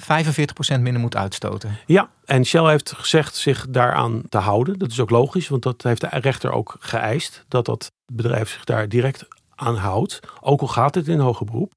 45% 0.76 0.80
minder 0.80 1.00
moet 1.00 1.16
uitstoten. 1.16 1.76
Ja, 1.86 2.10
en 2.24 2.44
Shell 2.44 2.70
heeft 2.70 2.92
gezegd 2.92 3.36
zich 3.36 3.66
daaraan 3.68 4.22
te 4.28 4.38
houden. 4.38 4.78
Dat 4.78 4.90
is 4.90 5.00
ook 5.00 5.10
logisch, 5.10 5.48
want 5.48 5.62
dat 5.62 5.82
heeft 5.82 6.00
de 6.00 6.08
rechter 6.10 6.52
ook 6.52 6.76
geëist. 6.78 7.44
Dat 7.48 7.64
dat 7.64 7.92
bedrijf 8.12 8.50
zich 8.50 8.64
daar 8.64 8.88
direct 8.88 9.26
aan 9.54 9.76
houdt. 9.76 10.20
Ook 10.40 10.60
al 10.60 10.68
gaat 10.68 10.94
het 10.94 11.08
in 11.08 11.18
hoger 11.18 11.46
beroep. 11.46 11.72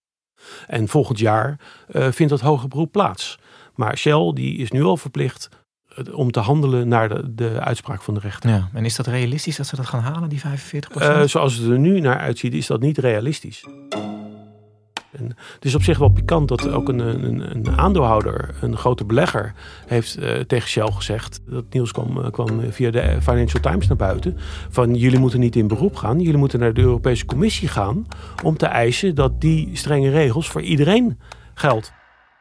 En 0.68 0.88
volgend 0.88 1.20
jaar 1.20 1.60
uh, 1.92 2.08
vindt 2.12 2.32
dat 2.32 2.42
hoger 2.42 2.68
beroep 2.68 2.92
plaats. 2.92 3.40
Maar 3.76 3.98
Shell 3.98 4.32
die 4.34 4.58
is 4.58 4.72
nu 4.72 4.84
al 4.84 4.98
verplicht 4.98 5.50
eh, 5.96 6.18
om 6.18 6.32
te 6.32 6.40
handelen 6.40 6.88
naar 6.88 7.10
de, 7.10 7.34
de 7.36 7.60
uitspraak 7.60 8.02
van 8.02 8.14
de 8.14 8.20
rechter. 8.20 8.50
Ja, 8.50 8.70
en 8.74 8.86
is 8.86 8.96
dat 8.96 9.08
realistisch 9.08 9.56
dat 9.56 9.68
ze 9.68 9.76
dat 9.76 9.86
gaan 9.86 10.02
halen, 10.02 10.30
die 10.30 10.42
45%? 10.42 10.44
Uh, 10.98 11.22
eh, 11.22 11.28
zoals 11.28 11.56
het 11.56 11.72
er 11.72 11.80
nu 11.80 12.00
naar 12.00 12.20
uitziet, 12.20 12.54
is 12.54 12.68
dat 12.68 12.82
niet 12.82 12.98
realistisch. 12.98 13.66
En 15.18 15.26
het 15.54 15.66
is 15.66 15.76
op 15.76 15.84
zich 15.84 15.98
wel 15.98 16.10
pikant 16.10 16.48
dat 16.48 16.70
ook 16.72 16.90
een, 16.90 17.00
een, 17.00 17.56
een 17.56 17.78
aandeelhouder, 17.78 18.56
een 18.62 18.78
grote 18.78 19.06
belegger, 19.06 19.54
heeft 19.88 20.20
uh, 20.20 20.40
tegen 20.40 20.70
Shell 20.70 20.92
gezegd. 20.92 21.42
Dat 21.48 21.66
nieuws 21.70 21.92
kwam, 21.92 22.32
kwam 22.32 22.72
via 22.72 22.92
de 22.92 23.18
Financial 23.22 23.62
Times 23.62 23.88
naar 23.88 23.98
buiten. 23.98 24.38
Van 24.70 24.96
jullie 24.96 25.20
moeten 25.20 25.40
niet 25.40 25.56
in 25.56 25.68
beroep 25.68 25.96
gaan. 25.96 26.20
Jullie 26.20 26.38
moeten 26.38 26.60
naar 26.60 26.74
de 26.74 26.82
Europese 26.82 27.26
Commissie 27.26 27.68
gaan 27.68 28.08
om 28.44 28.58
te 28.58 28.66
eisen 28.66 29.16
dat 29.16 29.42
die 29.42 29.70
strenge 29.74 30.10
regels 30.10 30.50
voor 30.50 30.62
iedereen 30.62 31.20
geldt. 31.54 31.94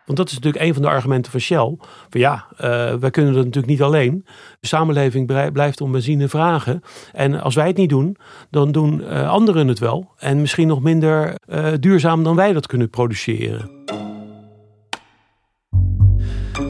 Want 0.05 0.19
dat 0.19 0.29
is 0.29 0.35
natuurlijk 0.35 0.65
een 0.65 0.73
van 0.73 0.83
de 0.83 0.89
argumenten 0.89 1.31
van 1.33 1.41
Shell. 1.41 1.77
Van 2.09 2.21
ja, 2.21 2.47
uh, 2.53 2.59
wij 2.95 3.11
kunnen 3.11 3.33
dat 3.33 3.45
natuurlijk 3.45 3.73
niet 3.73 3.83
alleen. 3.83 4.25
De 4.61 4.67
samenleving 4.67 5.53
blijft 5.53 5.81
om 5.81 5.93
benzine 5.93 6.29
vragen. 6.29 6.83
En 7.13 7.41
als 7.41 7.55
wij 7.55 7.67
het 7.67 7.77
niet 7.77 7.89
doen, 7.89 8.17
dan 8.51 8.73
doen 8.73 9.01
uh, 9.01 9.31
anderen 9.31 9.69
het 9.69 9.79
wel. 9.79 10.11
En 10.19 10.41
misschien 10.41 10.67
nog 10.67 10.83
minder 10.83 11.35
uh, 11.49 11.67
duurzaam 11.81 12.25
dan 12.25 12.37
wij 12.37 12.53
dat 12.53 12.67
kunnen 12.67 12.91
produceren. 12.91 13.71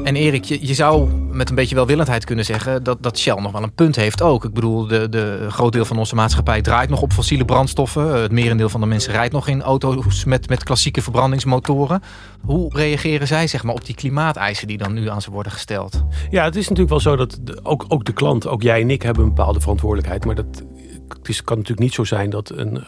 En 0.05 0.17
Erik, 0.17 0.45
je, 0.45 0.67
je, 0.67 0.75
zou 0.75 1.09
met 1.35 1.49
een 1.49 1.55
beetje 1.55 1.75
welwillendheid 1.75 2.25
kunnen 2.25 2.45
zeggen 2.45 2.83
dat, 2.83 3.03
dat 3.03 3.19
Shell 3.19 3.35
nog 3.35 3.53
wel 3.53 3.63
een 3.63 3.75
punt 3.75 3.97
heeft 3.97 4.23
ook. 4.23 4.45
Ik 4.45 4.53
bedoel, 4.53 4.87
de, 4.87 5.09
de 5.09 5.47
groot 5.51 5.73
deel 5.73 5.85
van 5.85 5.99
onze 5.99 6.15
maatschappij 6.15 6.63
draait 6.63 6.91
nog 6.91 7.03
op 7.03 7.13
fossiele 7.13 7.45
brandstoffen. 7.45 8.23
Het 8.23 8.33
merendeel 8.33 8.69
van 8.69 8.81
de 8.81 8.87
mensen 8.87 9.13
rijdt 9.13 9.33
nog 9.33 9.49
in 9.49 9.63
auto's 9.63 10.25
met, 10.25 10.49
met 10.49 10.63
klassieke 10.63 11.03
verbrandingsmotoren. 11.03 12.03
Hoe 12.41 12.77
reageren 12.77 13.27
zij 13.27 13.47
zeg 13.47 13.63
maar, 13.63 13.75
op 13.75 13.85
die 13.85 13.95
klimaateisen 13.95 14.67
die 14.67 14.79
dan 14.79 14.93
nu 14.93 15.09
aan 15.09 15.23
ze 15.23 15.31
worden 15.31 15.53
gesteld? 15.53 16.05
Ja, 16.31 16.45
het 16.45 16.57
is 16.57 16.63
natuurlijk 16.63 16.91
wel 16.91 17.01
zo 17.01 17.17
dat 17.17 17.39
ook, 17.63 17.85
ook 17.89 18.05
de 18.05 18.13
klant, 18.13 18.47
ook 18.47 18.63
jij 18.63 18.81
en 18.81 18.91
ik 18.91 19.03
hebben 19.03 19.23
een 19.23 19.35
bepaalde 19.35 19.61
verantwoordelijkheid. 19.61 20.25
Maar 20.25 20.35
dat, 20.35 20.63
het 21.09 21.29
is, 21.29 21.45
kan 21.45 21.57
natuurlijk 21.57 21.87
niet 21.87 21.95
zo 21.95 22.05
zijn 22.05 22.31
dat 22.31 22.51
een 22.51 22.85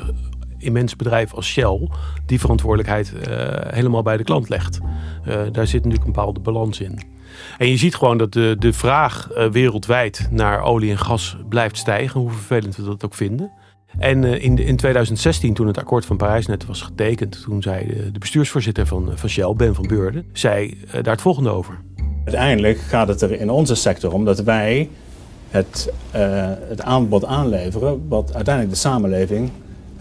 immens 0.58 0.96
bedrijf 0.96 1.34
als 1.34 1.46
Shell 1.46 1.88
die 2.26 2.40
verantwoordelijkheid 2.40 3.12
uh, 3.12 3.22
helemaal 3.74 4.02
bij 4.02 4.16
de 4.16 4.24
klant 4.24 4.48
legt. 4.48 4.78
Uh, 4.78 5.34
daar 5.52 5.66
zit 5.66 5.84
natuurlijk 5.84 6.04
een 6.04 6.12
bepaalde 6.12 6.40
balans 6.40 6.80
in. 6.80 7.00
En 7.58 7.68
je 7.68 7.76
ziet 7.76 7.94
gewoon 7.94 8.18
dat 8.18 8.32
de, 8.32 8.56
de 8.58 8.72
vraag 8.72 9.28
uh, 9.30 9.50
wereldwijd 9.50 10.28
naar 10.30 10.62
olie 10.62 10.90
en 10.90 10.98
gas 10.98 11.36
blijft 11.48 11.76
stijgen, 11.76 12.20
hoe 12.20 12.30
vervelend 12.30 12.76
we 12.76 12.84
dat 12.84 13.04
ook 13.04 13.14
vinden. 13.14 13.50
En 13.98 14.24
in, 14.24 14.58
in 14.58 14.76
2016, 14.76 15.54
toen 15.54 15.66
het 15.66 15.78
akkoord 15.78 16.06
van 16.06 16.16
Parijs 16.16 16.46
net 16.46 16.66
was 16.66 16.82
getekend, 16.82 17.42
toen 17.42 17.62
zei 17.62 17.86
de, 17.86 18.12
de 18.12 18.18
bestuursvoorzitter 18.18 18.86
van, 18.86 19.10
van 19.14 19.28
Shell, 19.28 19.54
Ben 19.56 19.74
van 19.74 19.86
Beurden, 19.86 20.24
zei 20.32 20.78
daar 20.90 21.12
het 21.12 21.20
volgende 21.20 21.50
over. 21.50 21.78
Uiteindelijk 22.24 22.78
gaat 22.78 23.08
het 23.08 23.22
er 23.22 23.40
in 23.40 23.50
onze 23.50 23.74
sector 23.74 24.12
om 24.12 24.24
dat 24.24 24.42
wij 24.42 24.88
het, 25.50 25.92
het 26.68 26.82
aanbod 26.82 27.24
aanleveren 27.24 28.08
wat 28.08 28.34
uiteindelijk 28.34 28.74
de 28.74 28.80
samenleving 28.80 29.50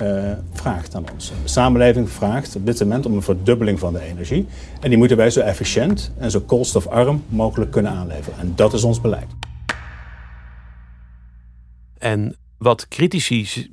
uh, 0.02 0.32
vraagt 0.54 0.96
aan 0.96 1.06
ons. 1.14 1.32
De 1.44 1.50
samenleving 1.50 2.10
vraagt 2.10 2.56
op 2.56 2.66
dit 2.66 2.80
moment 2.80 3.06
om 3.06 3.14
een 3.14 3.22
verdubbeling 3.22 3.80
van 3.80 3.94
de 3.94 4.02
energie. 4.02 4.48
En 4.82 4.90
die 4.90 4.98
moeten 4.98 5.18
wij 5.18 5.30
zo 5.30 5.40
efficiënt 5.40 6.12
en 6.18 6.32
zo 6.32 6.40
koolstofarm 6.40 7.24
mogelijk 7.30 7.72
kunnen 7.72 7.92
aanleveren. 7.92 8.40
En 8.40 8.54
dat 8.56 8.74
is 8.74 8.84
ons 8.84 9.02
beleid. 9.02 9.28
En 11.98 12.36
wat 12.58 12.88
critici 12.88 13.70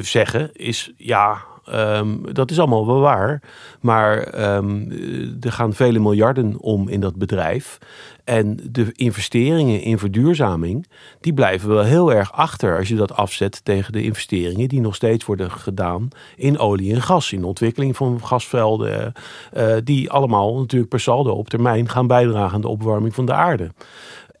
zeggen 0.00 0.52
is, 0.52 0.92
ja, 0.96 1.44
um, 1.72 2.32
dat 2.32 2.50
is 2.50 2.58
allemaal 2.58 2.86
wel 2.86 3.00
waar. 3.00 3.42
Maar 3.80 4.40
um, 4.56 4.90
er 5.40 5.52
gaan 5.52 5.74
vele 5.74 5.98
miljarden 5.98 6.60
om 6.60 6.88
in 6.88 7.00
dat 7.00 7.16
bedrijf. 7.16 7.78
En 8.24 8.58
de 8.70 8.92
investeringen 8.92 9.80
in 9.82 9.98
verduurzaming, 9.98 10.86
die 11.20 11.34
blijven 11.34 11.68
wel 11.68 11.82
heel 11.82 12.12
erg 12.12 12.32
achter 12.32 12.78
als 12.78 12.88
je 12.88 12.94
dat 12.94 13.16
afzet 13.16 13.64
tegen 13.64 13.92
de 13.92 14.02
investeringen 14.02 14.68
die 14.68 14.80
nog 14.80 14.94
steeds 14.94 15.24
worden 15.24 15.50
gedaan 15.50 16.08
in 16.36 16.58
olie 16.58 16.94
en 16.94 17.02
gas, 17.02 17.32
in 17.32 17.44
ontwikkeling 17.44 17.96
van 17.96 18.20
gasvelden, 18.24 19.12
uh, 19.56 19.76
die 19.84 20.10
allemaal 20.10 20.58
natuurlijk 20.58 20.90
per 20.90 21.00
saldo 21.00 21.32
op 21.32 21.48
termijn 21.48 21.88
gaan 21.88 22.06
bijdragen 22.06 22.54
aan 22.54 22.60
de 22.60 22.68
opwarming 22.68 23.14
van 23.14 23.26
de 23.26 23.32
aarde. 23.32 23.70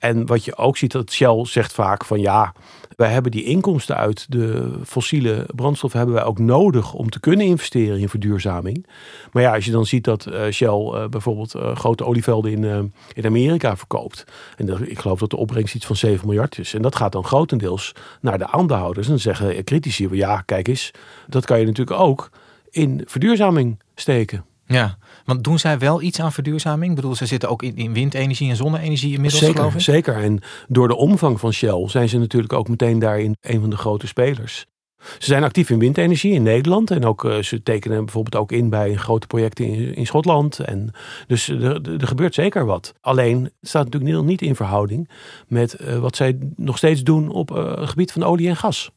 En 0.04 0.26
wat 0.26 0.44
je 0.44 0.56
ook 0.56 0.76
ziet, 0.76 0.92
dat 0.92 1.12
Shell 1.12 1.44
zegt 1.44 1.72
vaak 1.72 2.04
van 2.04 2.20
ja, 2.20 2.52
wij 2.96 3.10
hebben 3.10 3.30
die 3.30 3.44
inkomsten 3.44 3.96
uit 3.96 4.26
de 4.28 4.72
fossiele 4.84 5.46
brandstoffen 5.54 5.98
hebben 5.98 6.16
wij 6.16 6.24
ook 6.24 6.38
nodig 6.38 6.92
om 6.92 7.10
te 7.10 7.20
kunnen 7.20 7.46
investeren 7.46 7.98
in 7.98 8.08
verduurzaming. 8.08 8.86
Maar 9.32 9.42
ja, 9.42 9.54
als 9.54 9.64
je 9.64 9.70
dan 9.70 9.86
ziet 9.86 10.04
dat 10.04 10.26
uh, 10.26 10.50
Shell 10.50 10.90
uh, 10.94 11.06
bijvoorbeeld 11.06 11.54
uh, 11.54 11.76
grote 11.76 12.04
olievelden 12.04 12.52
in, 12.52 12.92
in 13.12 13.26
Amerika 13.26 13.76
verkoopt. 13.76 14.24
En 14.56 14.90
ik 14.90 14.98
geloof 14.98 15.18
dat 15.18 15.30
de 15.30 15.36
opbrengst 15.36 15.74
iets 15.74 15.86
van 15.86 15.96
7 15.96 16.26
miljard 16.26 16.58
is. 16.58 16.74
En 16.74 16.82
dat 16.82 16.96
gaat 16.96 17.12
dan 17.12 17.24
grotendeels 17.24 17.92
naar 18.20 18.38
de 18.38 18.46
aandeelhouders. 18.46 19.06
En 19.06 19.12
dan 19.12 19.20
zeggen 19.20 19.64
critici, 19.64 20.08
ja, 20.10 20.40
kijk 20.40 20.68
eens, 20.68 20.90
dat 21.28 21.44
kan 21.44 21.58
je 21.58 21.66
natuurlijk 21.66 22.00
ook 22.00 22.30
in 22.70 23.02
verduurzaming 23.06 23.80
steken. 23.94 24.44
Ja, 24.66 24.98
want 25.24 25.44
doen 25.44 25.58
zij 25.58 25.78
wel 25.78 26.02
iets 26.02 26.20
aan 26.20 26.32
verduurzaming? 26.32 26.90
Ik 26.90 26.96
bedoel, 26.96 27.14
ze 27.14 27.26
zitten 27.26 27.48
ook 27.48 27.62
in, 27.62 27.76
in 27.76 27.92
windenergie 27.92 28.50
en 28.50 28.56
zonne-energie 28.56 29.14
inmiddels, 29.14 29.42
zeker, 29.42 29.56
geloof 29.56 29.74
ik? 29.74 29.80
Zeker, 29.80 30.22
en 30.22 30.40
door 30.68 30.88
de 30.88 30.96
omvang 30.96 31.40
van 31.40 31.52
Shell 31.52 31.88
zijn 31.88 32.08
ze 32.08 32.18
natuurlijk 32.18 32.52
ook 32.52 32.68
meteen 32.68 32.98
daarin 32.98 33.36
een 33.40 33.60
van 33.60 33.70
de 33.70 33.76
grote 33.76 34.06
spelers. 34.06 34.66
Ze 35.04 35.26
zijn 35.26 35.44
actief 35.44 35.70
in 35.70 35.78
windenergie 35.78 36.32
in 36.32 36.42
Nederland. 36.42 36.90
En 36.90 37.04
ook, 37.04 37.24
uh, 37.24 37.38
ze 37.38 37.62
tekenen 37.62 38.04
bijvoorbeeld 38.04 38.42
ook 38.42 38.52
in 38.52 38.70
bij 38.70 38.94
grote 38.94 39.26
projecten 39.26 39.64
in, 39.64 39.94
in 39.94 40.06
Schotland. 40.06 40.58
En 40.58 40.90
dus 41.26 41.48
er, 41.48 42.00
er, 42.00 42.06
gebeurt 42.06 42.34
zeker 42.34 42.64
wat. 42.64 42.94
Alleen 43.00 43.50
staat 43.60 43.84
natuurlijk 43.84 44.24
niet 44.24 44.42
in 44.42 44.56
verhouding 44.56 45.10
met 45.48 45.76
uh, 45.80 45.98
wat 45.98 46.16
zij 46.16 46.38
nog 46.56 46.76
steeds 46.76 47.02
doen 47.02 47.28
op 47.28 47.50
uh, 47.50 47.76
het 47.76 47.88
gebied 47.88 48.12
van 48.12 48.22
olie 48.22 48.48
en 48.48 48.56
gas. 48.56 48.90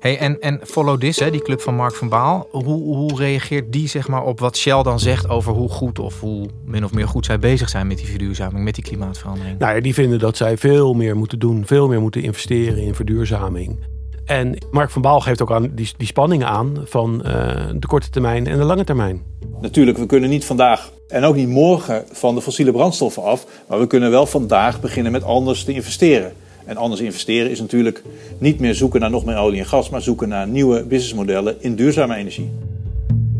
Hey, 0.00 0.18
en, 0.18 0.40
en 0.40 0.60
Follow 0.62 1.00
This, 1.00 1.18
hè, 1.18 1.30
die 1.30 1.42
club 1.42 1.60
van 1.60 1.74
Mark 1.74 1.94
van 1.94 2.08
Baal, 2.08 2.48
hoe, 2.50 2.96
hoe 2.96 3.16
reageert 3.16 3.72
die 3.72 3.88
zeg 3.88 4.08
maar, 4.08 4.24
op 4.24 4.40
wat 4.40 4.56
Shell 4.56 4.82
dan 4.82 4.98
zegt 4.98 5.28
over 5.28 5.52
hoe 5.52 5.68
goed 5.68 5.98
of 5.98 6.20
hoe 6.20 6.48
min 6.64 6.84
of 6.84 6.92
meer 6.92 7.08
goed 7.08 7.24
zij 7.24 7.38
bezig 7.38 7.68
zijn 7.68 7.86
met 7.86 7.96
die 7.96 8.06
verduurzaming, 8.06 8.64
met 8.64 8.74
die 8.74 8.84
klimaatverandering? 8.84 9.58
Nou 9.58 9.74
ja, 9.74 9.80
die 9.80 9.94
vinden 9.94 10.18
dat 10.18 10.36
zij 10.36 10.56
veel 10.56 10.94
meer 10.94 11.16
moeten 11.16 11.38
doen, 11.38 11.66
veel 11.66 11.88
meer 11.88 12.00
moeten 12.00 12.22
investeren 12.22 12.82
in 12.82 12.94
verduurzaming. 12.94 13.78
En 14.24 14.56
Mark 14.70 14.90
van 14.90 15.02
Baal 15.02 15.20
geeft 15.20 15.42
ook 15.42 15.52
aan 15.52 15.70
die, 15.74 15.90
die 15.96 16.06
spanning 16.06 16.44
aan 16.44 16.82
van 16.84 17.22
uh, 17.26 17.32
de 17.74 17.86
korte 17.86 18.10
termijn 18.10 18.46
en 18.46 18.58
de 18.58 18.64
lange 18.64 18.84
termijn. 18.84 19.22
Natuurlijk, 19.60 19.98
we 19.98 20.06
kunnen 20.06 20.30
niet 20.30 20.44
vandaag 20.44 20.92
en 21.08 21.24
ook 21.24 21.34
niet 21.34 21.48
morgen 21.48 22.04
van 22.12 22.34
de 22.34 22.42
fossiele 22.42 22.72
brandstoffen 22.72 23.22
af, 23.22 23.46
maar 23.68 23.78
we 23.78 23.86
kunnen 23.86 24.10
wel 24.10 24.26
vandaag 24.26 24.80
beginnen 24.80 25.12
met 25.12 25.24
anders 25.24 25.64
te 25.64 25.72
investeren. 25.72 26.32
En 26.70 26.76
anders 26.76 27.00
investeren 27.00 27.50
is 27.50 27.60
natuurlijk 27.60 28.02
niet 28.38 28.60
meer 28.60 28.74
zoeken 28.74 29.00
naar 29.00 29.10
nog 29.10 29.24
meer 29.24 29.36
olie 29.36 29.58
en 29.58 29.66
gas, 29.66 29.90
maar 29.90 30.02
zoeken 30.02 30.28
naar 30.28 30.48
nieuwe 30.48 30.84
businessmodellen 30.84 31.62
in 31.62 31.74
duurzame 31.74 32.14
energie. 32.14 32.50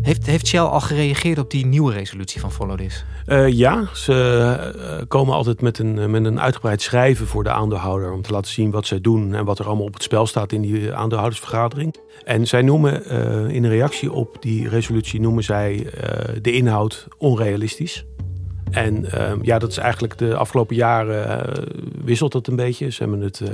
Heeft, 0.01 0.25
heeft 0.25 0.47
Shell 0.47 0.59
al 0.59 0.79
gereageerd 0.79 1.37
op 1.37 1.51
die 1.51 1.65
nieuwe 1.65 1.93
resolutie 1.93 2.41
van 2.41 2.51
Follow 2.51 2.77
This? 2.77 3.05
Uh, 3.27 3.47
ja, 3.47 3.87
ze 3.93 4.13
uh, 4.75 5.07
komen 5.07 5.35
altijd 5.35 5.61
met 5.61 5.79
een, 5.79 6.11
met 6.11 6.25
een 6.25 6.39
uitgebreid 6.39 6.81
schrijven 6.81 7.27
voor 7.27 7.43
de 7.43 7.51
aandeelhouder. 7.51 8.11
Om 8.11 8.21
te 8.21 8.31
laten 8.31 8.51
zien 8.51 8.71
wat 8.71 8.85
zij 8.85 9.01
doen 9.01 9.33
en 9.33 9.45
wat 9.45 9.59
er 9.59 9.65
allemaal 9.65 9.85
op 9.85 9.93
het 9.93 10.03
spel 10.03 10.25
staat 10.27 10.51
in 10.51 10.61
die 10.61 10.93
aandeelhoudersvergadering. 10.93 11.95
En 12.23 12.47
zij 12.47 12.61
noemen 12.61 13.03
uh, 13.07 13.55
in 13.55 13.65
reactie 13.65 14.11
op 14.11 14.37
die 14.39 14.69
resolutie 14.69 15.19
noemen 15.19 15.43
zij 15.43 15.87
de 16.41 16.51
inhoud 16.51 17.07
onrealistisch. 17.17 18.05
En 18.71 19.05
uh, 19.05 19.31
ja, 19.41 19.59
dat 19.59 19.69
is 19.69 19.77
eigenlijk 19.77 20.17
de 20.17 20.35
afgelopen 20.35 20.75
jaren 20.75 21.47
uh, 21.47 21.63
wisselt 22.03 22.31
dat 22.31 22.47
een 22.47 22.55
beetje. 22.55 22.89
Ze 22.89 23.03
hebben 23.03 23.21
het 23.21 23.39
uh, 23.39 23.49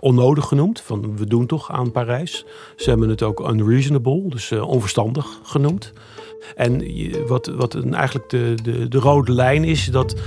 onnodig 0.00 0.46
genoemd, 0.46 0.80
van 0.80 1.16
we 1.16 1.26
doen 1.26 1.46
toch 1.46 1.70
aan 1.70 1.90
Parijs. 1.90 2.44
Ze 2.76 2.90
hebben 2.90 3.08
het 3.08 3.22
ook 3.22 3.50
unreasonable, 3.50 4.28
dus 4.28 4.50
eh, 4.50 4.68
onverstandig 4.68 5.26
genoemd. 5.42 5.92
En 6.56 6.84
wat, 7.26 7.46
wat 7.46 7.84
eigenlijk 7.90 8.30
de, 8.30 8.54
de, 8.62 8.88
de 8.88 8.98
rode 8.98 9.32
lijn 9.32 9.64
is, 9.64 9.84
dat 9.84 10.20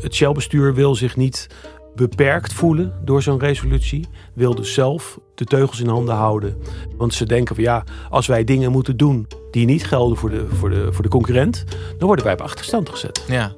het 0.00 0.14
Shell-bestuur 0.14 0.74
wil 0.74 0.94
zich 0.94 1.16
niet 1.16 1.46
beperkt 1.94 2.52
voelen 2.52 2.92
door 3.04 3.22
zo'n 3.22 3.38
resolutie. 3.38 4.08
Wilden 4.34 4.66
zelf 4.66 5.18
de 5.34 5.44
teugels 5.44 5.80
in 5.80 5.88
handen 5.88 6.14
houden. 6.14 6.56
Want 6.96 7.14
ze 7.14 7.26
denken 7.26 7.54
van 7.54 7.64
ja, 7.64 7.84
als 8.10 8.26
wij 8.26 8.44
dingen 8.44 8.72
moeten 8.72 8.96
doen 8.96 9.26
die 9.50 9.66
niet 9.66 9.86
gelden 9.86 10.16
voor 10.16 10.30
de, 10.30 10.46
voor 10.48 10.70
de, 10.70 10.92
voor 10.92 11.02
de 11.02 11.10
concurrent, 11.10 11.64
dan 11.98 12.06
worden 12.06 12.24
wij 12.24 12.34
op 12.34 12.40
achterstand 12.40 12.88
gezet. 12.88 13.24
Ja. 13.28 13.52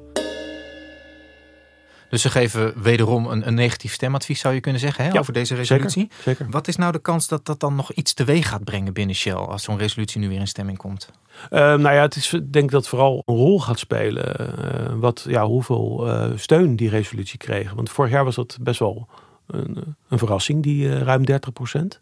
Dus 2.09 2.21
ze 2.21 2.29
geven 2.29 2.81
wederom 2.81 3.27
een, 3.27 3.47
een 3.47 3.53
negatief 3.53 3.93
stemadvies, 3.93 4.39
zou 4.39 4.53
je 4.53 4.59
kunnen 4.59 4.81
zeggen, 4.81 5.05
hè, 5.05 5.11
Ja, 5.11 5.19
over 5.19 5.33
deze 5.33 5.55
resolutie. 5.55 6.07
Zeker, 6.09 6.23
zeker. 6.23 6.47
Wat 6.49 6.67
is 6.67 6.75
nou 6.75 6.91
de 6.91 6.99
kans 6.99 7.27
dat 7.27 7.45
dat 7.45 7.59
dan 7.59 7.75
nog 7.75 7.91
iets 7.91 8.13
teweeg 8.13 8.49
gaat 8.49 8.63
brengen 8.63 8.93
binnen 8.93 9.15
Shell 9.15 9.33
als 9.33 9.63
zo'n 9.63 9.77
resolutie 9.77 10.19
nu 10.19 10.27
weer 10.29 10.39
in 10.39 10.47
stemming 10.47 10.77
komt? 10.77 11.09
Eh, 11.49 11.59
nou 11.59 11.81
ja, 11.95 12.01
het 12.01 12.15
is 12.15 12.33
ik 12.33 12.53
denk 12.53 12.71
dat 12.71 12.87
vooral 12.87 13.23
een 13.25 13.35
rol 13.35 13.61
gaat 13.61 13.79
spelen. 13.79 14.35
eh, 14.37 14.93
wat, 14.95 15.25
ja, 15.27 15.45
hoeveel 15.45 16.07
eh, 16.07 16.31
steun 16.35 16.75
die 16.75 16.89
resolutie 16.89 17.37
kreeg. 17.37 17.73
Want 17.73 17.89
vorig 17.89 18.11
jaar 18.11 18.23
was 18.23 18.35
dat 18.35 18.57
best 18.61 18.79
wel 18.79 19.07
een, 19.47 19.95
een 20.09 20.17
verrassing, 20.17 20.63
die 20.63 20.89
eh, 20.89 21.01
ruim 21.01 21.25
30 21.25 21.53
procent. 21.53 21.99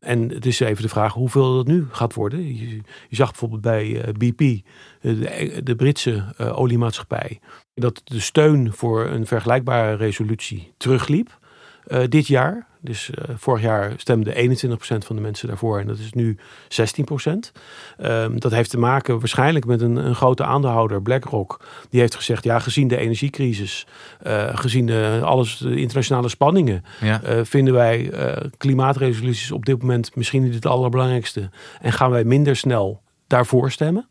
En 0.00 0.28
het 0.28 0.46
is 0.46 0.60
even 0.60 0.82
de 0.82 0.88
vraag 0.88 1.12
hoeveel 1.12 1.54
dat 1.56 1.66
nu 1.66 1.86
gaat 1.90 2.14
worden. 2.14 2.46
Je, 2.56 2.76
je 3.08 3.16
zag 3.16 3.28
bijvoorbeeld 3.30 3.60
bij 3.60 4.04
BP, 4.18 4.60
de, 5.00 5.60
de 5.64 5.74
Britse 5.76 6.24
oliemaatschappij, 6.38 7.40
dat 7.78 8.00
de 8.04 8.20
steun 8.20 8.72
voor 8.72 9.06
een 9.06 9.26
vergelijkbare 9.26 9.94
resolutie 9.96 10.72
terugliep. 10.76 11.36
eh, 11.86 12.00
dit 12.08 12.26
jaar. 12.26 12.66
Dus 12.80 13.10
eh, 13.10 13.34
vorig 13.36 13.62
jaar 13.62 13.92
stemde 13.96 14.34
21% 14.34 15.04
van 15.06 15.16
de 15.16 15.22
mensen 15.22 15.48
daarvoor 15.48 15.78
en 15.80 15.86
dat 15.86 15.98
is 15.98 16.12
nu 16.12 16.36
16%. 16.68 17.52
Ehm, 17.98 18.38
dat 18.38 18.52
heeft 18.52 18.70
te 18.70 18.78
maken 18.78 19.18
waarschijnlijk 19.18 19.64
met 19.64 19.80
een, 19.80 19.96
een 19.96 20.14
grote 20.14 20.44
aandeelhouder, 20.44 21.02
BlackRock. 21.02 21.60
Die 21.90 22.00
heeft 22.00 22.14
gezegd, 22.14 22.44
ja, 22.44 22.58
gezien 22.58 22.88
de 22.88 22.96
energiecrisis, 22.96 23.86
eh, 24.22 24.56
gezien 24.56 24.86
de, 24.86 25.20
alles, 25.24 25.56
de 25.56 25.76
internationale 25.76 26.28
spanningen, 26.28 26.84
Ja. 27.00 27.44
vinden 27.44 27.74
wij 27.74 28.12
klimaatresoluties 28.56 29.50
op 29.50 29.66
dit 29.66 29.80
moment 29.80 30.16
misschien 30.16 30.42
niet 30.42 30.54
het 30.54 30.66
allerbelangrijkste. 30.66 31.50
En 31.80 31.92
gaan 31.92 32.10
wij 32.10 32.24
minder 32.24 32.56
snel 32.56 33.02
daarvoor 33.26 33.70
stemmen. 33.70 34.08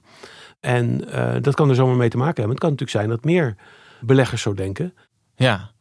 En 0.67 1.12
eh, 1.12 1.36
dat 1.41 1.55
kan 1.55 1.69
er 1.69 1.75
zomaar 1.75 1.95
mee 1.95 2.09
te 2.09 2.17
maken 2.17 2.36
hebben. 2.36 2.51
Het 2.51 2.59
kan 2.59 2.69
natuurlijk 2.69 2.97
zijn 2.97 3.09
dat 3.09 3.24
meer 3.24 3.55
beleggers 4.00 4.41
zo 4.41 4.53
denken. 4.53 4.93
Ja. 5.36 5.71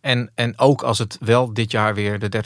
En, 0.00 0.30
en 0.34 0.58
ook 0.58 0.82
als 0.82 0.98
het 0.98 1.18
wel 1.20 1.52
dit 1.52 1.70
jaar 1.70 1.94
weer 1.94 2.18
de 2.18 2.28
30% 2.28 2.38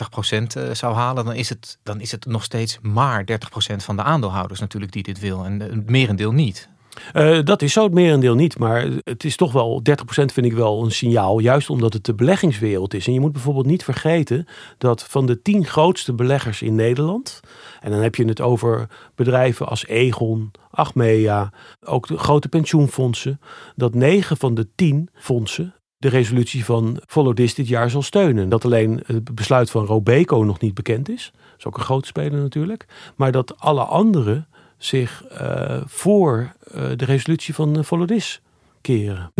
eh, 0.47 0.71
zou 0.73 0.95
halen, 0.95 1.25
dan 1.25 1.35
is, 1.35 1.49
het, 1.49 1.78
dan 1.83 2.00
is 2.00 2.11
het 2.11 2.26
nog 2.26 2.45
steeds 2.45 2.78
maar 2.83 3.25
30% 3.31 3.35
van 3.76 3.97
de 3.97 4.02
aandeelhouders 4.02 4.61
natuurlijk 4.61 4.93
die 4.93 5.02
dit 5.02 5.19
wil. 5.19 5.45
En 5.45 5.61
het 5.61 5.90
merendeel 5.90 6.33
niet. 6.33 6.69
Eh, 7.12 7.38
dat 7.45 7.62
is 7.62 7.73
zo 7.73 7.83
het 7.83 7.93
merendeel 7.93 8.35
niet, 8.35 8.59
maar 8.59 8.87
het 9.05 9.25
is 9.25 9.37
toch 9.37 9.53
wel 9.53 9.83
30% 9.83 10.33
vind 10.33 10.47
ik 10.47 10.53
wel 10.53 10.85
een 10.85 10.91
signaal, 10.91 11.38
juist 11.38 11.71
omdat 11.71 11.93
het 11.93 12.05
de 12.05 12.15
beleggingswereld 12.15 12.95
is. 12.95 13.07
En 13.07 13.12
je 13.12 13.21
moet 13.21 13.33
bijvoorbeeld 13.33 13.67
niet 13.67 13.85
vergeten 13.85 14.47
dat 14.79 15.05
van 15.09 15.26
de 15.26 15.43
10 15.43 15.65
grootste 15.65 16.12
beleggers 16.12 16.62
in 16.62 16.75
Nederland, 16.75 17.41
en 17.81 17.91
dan 17.91 18.00
heb 18.00 18.15
je 18.15 18.25
het 18.25 18.41
over 18.41 18.88
bedrijven 19.15 19.69
als 19.69 19.87
Egon, 19.87 20.50
Achmea, 20.71 21.53
ook 21.85 22.07
de 22.07 22.19
grote 22.19 22.49
pensioenfondsen, 22.49 23.41
dat 23.75 23.95
9 23.95 24.37
van 24.37 24.55
de 24.55 24.69
10 24.75 25.09
fondsen 25.15 25.75
de 25.99 26.09
resolutie 26.09 26.65
van 26.65 27.00
Follow 27.07 27.37
dit 27.37 27.69
jaar 27.69 27.91
zal 27.91 28.03
steunen. 28.03 28.49
Dat 28.49 28.65
alleen 28.65 29.03
het 29.07 29.35
besluit 29.35 29.71
van 29.71 29.85
Robeco 29.85 30.43
nog 30.43 30.61
niet 30.61 30.75
bekend 30.75 31.09
is. 31.09 31.33
Dat 31.35 31.59
is 31.59 31.67
ook 31.67 31.76
een 31.76 31.85
grote 31.85 32.07
speler 32.07 32.41
natuurlijk. 32.41 32.87
Maar 33.17 33.33
dat 33.33 33.61
alle 33.61 33.83
anderen 33.83 34.49
zich 34.78 35.25
eh, 35.25 35.76
voor 35.87 36.52
eh, 36.75 36.83
de 36.97 37.04
resolutie 37.04 37.54
van 37.54 37.85
Follow 37.85 38.09
This 38.09 38.40
keren. 38.80 39.33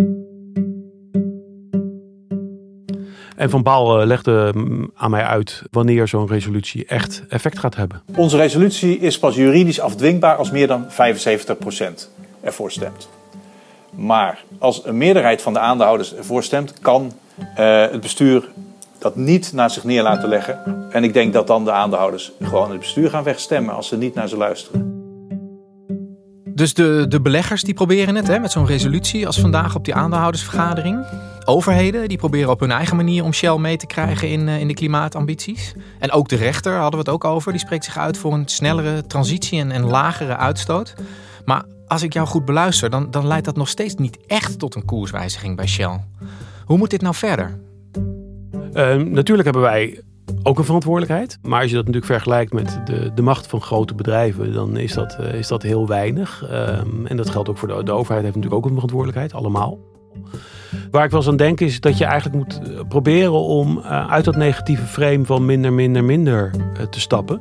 En 3.37 3.51
Van 3.51 3.63
Baal 3.63 4.07
legde 4.07 4.53
mm, 4.55 4.91
aan 4.95 5.11
mij 5.11 5.25
uit 5.25 5.63
wanneer 5.71 6.09
zo'n 6.09 6.27
resolutie 6.27 6.87
echt 6.87 7.25
effect 7.29 7.59
gaat 7.59 7.77
hebben. 7.77 8.03
Onze 8.17 8.37
resolutie 8.37 8.99
is 8.99 9.19
pas 9.19 9.35
juridisch 9.35 9.81
afdwingbaar 9.81 10.37
als 10.37 10.51
meer 10.51 10.67
dan 10.67 10.87
75% 10.87 10.89
ervoor 12.41 12.71
stemt. 12.71 13.09
Maar 13.91 14.45
als 14.59 14.85
een 14.85 14.97
meerderheid 14.97 15.43
van 15.43 15.53
de 15.53 15.59
aandeelhouders 15.59 16.15
ervoor 16.15 16.43
stemt, 16.43 16.81
kan 16.81 17.13
het 17.55 18.01
bestuur 18.01 18.49
dat 18.99 19.17
niet 19.17 19.53
naar 19.53 19.71
zich 19.71 19.85
neer 19.85 20.03
laten 20.03 20.29
leggen. 20.29 20.87
En 20.91 21.05
ik 21.05 21.13
denk 21.13 21.33
dat 21.33 21.47
dan 21.47 21.65
de 21.65 21.73
aandeelhouders 21.73 22.33
gewoon 22.43 22.71
het 22.71 22.79
bestuur 22.79 23.11
gaan 23.11 23.25
wegstemmen 23.25 23.75
als 23.75 23.89
ze 23.89 23.97
niet 23.97 24.15
naar 24.15 24.29
ze 24.29 24.37
luisteren. 24.37 25.06
Dus 26.57 26.75
de, 26.75 27.05
de 27.09 27.21
beleggers 27.21 27.63
die 27.63 27.75
proberen 27.75 28.15
het 28.15 28.27
hè, 28.27 28.39
met 28.39 28.53
zo'n 28.53 28.67
resolutie 28.67 29.27
als 29.27 29.41
vandaag 29.41 29.75
op 29.75 29.85
die 29.85 29.95
aandeelhoudersvergadering. 29.95 31.07
Overheden 31.45 32.09
die 32.09 32.19
proberen 32.19 32.51
op 32.51 32.61
hun 32.61 32.71
eigen 32.71 32.97
manier 32.97 33.25
om 33.25 33.33
Shell 33.33 33.57
mee 33.57 33.77
te 33.77 33.87
krijgen 33.87 34.29
in, 34.29 34.49
in 34.49 34.69
de 34.69 34.75
klimaatambities. 34.75 35.75
En 35.99 36.11
ook 36.11 36.29
de 36.29 36.37
rechter 36.37 36.73
hadden 36.73 36.93
we 36.93 36.99
het 36.99 37.09
ook 37.09 37.25
over. 37.25 37.53
Die 37.53 37.61
spreekt 37.61 37.85
zich 37.85 37.99
uit 37.99 38.17
voor 38.17 38.33
een 38.33 38.49
snellere 38.49 39.07
transitie 39.07 39.61
en, 39.61 39.71
en 39.71 39.85
lagere 39.85 40.37
uitstoot. 40.37 40.95
Maar 41.45 41.65
als 41.87 42.03
ik 42.03 42.13
jou 42.13 42.27
goed 42.27 42.45
beluister, 42.45 42.91
dan, 42.91 43.11
dan 43.11 43.27
leidt 43.27 43.45
dat 43.45 43.57
nog 43.57 43.69
steeds 43.69 43.95
niet 43.95 44.19
echt 44.27 44.59
tot 44.59 44.75
een 44.75 44.85
koerswijziging 44.85 45.57
bij 45.57 45.67
Shell. 45.67 46.01
Hoe 46.65 46.79
moet 46.79 46.91
dit 46.91 47.03
nou 47.03 47.15
verder? 47.15 47.59
Uh, 48.75 48.95
natuurlijk 48.95 49.45
hebben 49.45 49.63
wij 49.63 50.01
ook 50.47 50.59
een 50.59 50.65
verantwoordelijkheid. 50.65 51.39
Maar 51.43 51.61
als 51.61 51.71
je 51.71 51.77
dat 51.77 51.87
natuurlijk 51.87 52.13
vergelijkt 52.13 52.53
met 52.53 52.81
de, 52.85 53.11
de 53.15 53.23
macht 53.23 53.47
van 53.47 53.61
grote 53.61 53.95
bedrijven, 53.95 54.53
dan 54.53 54.77
is 54.77 54.93
dat, 54.93 55.17
uh, 55.21 55.35
is 55.35 55.49
dat 55.49 55.63
heel 55.63 55.87
weinig. 55.87 56.43
Um, 56.53 57.07
en 57.07 57.17
dat 57.17 57.31
geldt 57.31 57.49
ook 57.49 57.59
voor 57.59 57.69
de, 57.69 57.83
de 57.83 57.93
overheid, 57.93 58.23
heeft 58.23 58.37
natuurlijk 58.37 58.55
ook 58.55 58.65
een 58.65 58.75
verantwoordelijkheid, 58.75 59.33
allemaal. 59.33 59.79
Waar 60.91 61.05
ik 61.05 61.11
wel 61.11 61.21
eens 61.21 61.29
aan 61.29 61.37
denk 61.37 61.61
is 61.61 61.81
dat 61.81 61.99
je 61.99 62.05
eigenlijk 62.05 62.37
moet 62.37 62.61
eh, 62.63 62.81
proberen 62.89 63.33
om 63.33 63.79
uh, 63.79 64.11
uit 64.11 64.25
dat 64.25 64.37
negatieve 64.37 64.87
frame 64.87 65.25
van 65.25 65.45
minder, 65.45 65.73
minder, 65.73 66.05
minder 66.05 66.51
uh, 66.57 66.87
te 66.87 67.01
stappen. 67.01 67.41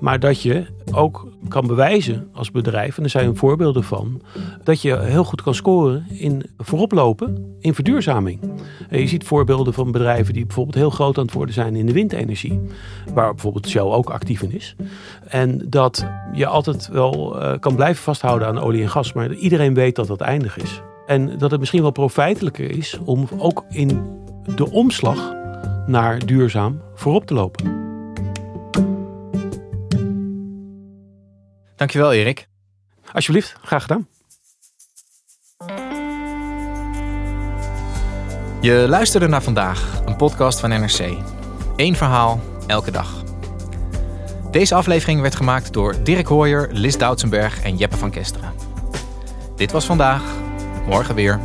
Maar 0.00 0.20
dat 0.20 0.42
je 0.42 0.66
ook 0.92 1.32
kan 1.48 1.66
bewijzen 1.66 2.28
als 2.32 2.50
bedrijf, 2.50 2.98
en 2.98 3.04
er 3.04 3.10
zijn 3.10 3.36
voorbeelden 3.36 3.84
van, 3.84 4.22
dat 4.64 4.82
je 4.82 4.98
heel 4.98 5.24
goed 5.24 5.42
kan 5.42 5.54
scoren 5.54 6.06
in 6.08 6.42
vooroplopen 6.58 7.56
in 7.60 7.74
verduurzaming. 7.74 8.40
En 8.88 9.00
je 9.00 9.06
ziet 9.06 9.24
voorbeelden 9.24 9.74
van 9.74 9.92
bedrijven 9.92 10.34
die 10.34 10.46
bijvoorbeeld 10.46 10.76
heel 10.76 10.90
groot 10.90 11.18
aan 11.18 11.24
het 11.24 11.32
worden 11.32 11.54
zijn 11.54 11.76
in 11.76 11.86
de 11.86 11.92
windenergie, 11.92 12.60
waar 13.14 13.30
bijvoorbeeld 13.30 13.68
Shell 13.68 13.82
ook 13.82 14.10
actief 14.10 14.42
in 14.42 14.52
is. 14.52 14.76
En 15.28 15.66
dat 15.68 16.06
je 16.32 16.46
altijd 16.46 16.88
wel 16.88 17.36
kan 17.60 17.74
blijven 17.74 18.02
vasthouden 18.02 18.48
aan 18.48 18.60
olie 18.60 18.82
en 18.82 18.90
gas, 18.90 19.12
maar 19.12 19.32
iedereen 19.32 19.74
weet 19.74 19.96
dat 19.96 20.06
dat 20.06 20.20
eindig 20.20 20.56
is. 20.56 20.82
En 21.08 21.38
dat 21.38 21.50
het 21.50 21.60
misschien 21.60 21.82
wel 21.82 21.90
profijtelijker 21.90 22.70
is 22.70 22.98
om 23.04 23.28
ook 23.38 23.64
in 23.68 24.20
de 24.54 24.70
omslag 24.70 25.32
naar 25.86 26.26
duurzaam 26.26 26.80
voorop 26.94 27.26
te 27.26 27.34
lopen. 27.34 27.64
Dankjewel, 31.76 32.12
Erik. 32.12 32.48
Alsjeblieft, 33.12 33.56
graag 33.62 33.82
gedaan. 33.82 34.08
Je 38.60 38.86
luisterde 38.88 39.28
naar 39.28 39.42
vandaag, 39.42 40.02
een 40.06 40.16
podcast 40.16 40.60
van 40.60 40.70
NRC. 40.70 41.16
Eén 41.76 41.96
verhaal, 41.96 42.40
elke 42.66 42.90
dag. 42.90 43.22
Deze 44.50 44.74
aflevering 44.74 45.20
werd 45.20 45.36
gemaakt 45.36 45.72
door 45.72 46.02
Dirk 46.02 46.26
Hooyer, 46.26 46.68
Lis 46.72 46.98
Doutsenberg 46.98 47.62
en 47.62 47.76
Jeppe 47.76 47.96
van 47.96 48.10
Kesteren. 48.10 48.52
Dit 49.56 49.72
was 49.72 49.86
vandaag, 49.86 50.22
morgen 50.88 51.14
weer. 51.14 51.40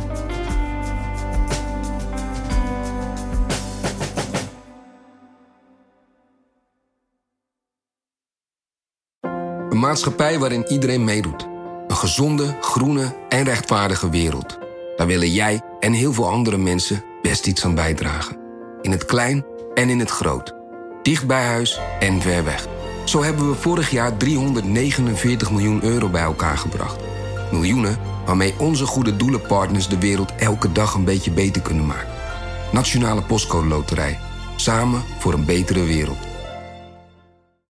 Een 9.70 9.80
maatschappij 9.80 10.38
waarin 10.38 10.66
iedereen 10.68 11.04
meedoet. 11.04 11.48
Een 11.88 11.96
gezonde, 11.96 12.56
groene 12.60 13.16
en 13.28 13.44
rechtvaardige 13.44 14.10
wereld. 14.10 14.58
Daar 14.96 15.06
willen 15.06 15.30
jij 15.30 15.60
en 15.80 15.92
heel 15.92 16.12
veel 16.12 16.28
andere 16.28 16.56
mensen 16.56 17.04
best 17.22 17.46
iets 17.46 17.64
aan 17.64 17.74
bijdragen. 17.74 18.36
In 18.82 18.90
het 18.90 19.04
klein 19.04 19.44
en 19.74 19.88
in 19.88 19.98
het 19.98 20.10
groot. 20.10 20.54
Dicht 21.02 21.26
bij 21.26 21.44
huis 21.44 21.80
en 22.00 22.20
ver 22.20 22.44
weg. 22.44 22.66
Zo 23.04 23.22
hebben 23.22 23.48
we 23.48 23.54
vorig 23.54 23.90
jaar 23.90 24.16
349 24.16 25.50
miljoen 25.50 25.84
euro 25.84 26.08
bij 26.08 26.22
elkaar 26.22 26.58
gebracht. 26.58 27.00
Miljoenen 27.52 27.98
waarmee 28.26 28.54
onze 28.58 28.86
goede 28.86 29.16
doelenpartners 29.16 29.88
de 29.88 29.98
wereld 29.98 30.34
elke 30.34 30.72
dag 30.72 30.94
een 30.94 31.04
beetje 31.04 31.30
beter 31.30 31.62
kunnen 31.62 31.86
maken. 31.86 32.12
Nationale 32.72 33.22
Postcode 33.22 33.68
Loterij. 33.68 34.18
Samen 34.56 35.02
voor 35.18 35.32
een 35.32 35.44
betere 35.44 35.84
wereld. 35.84 36.33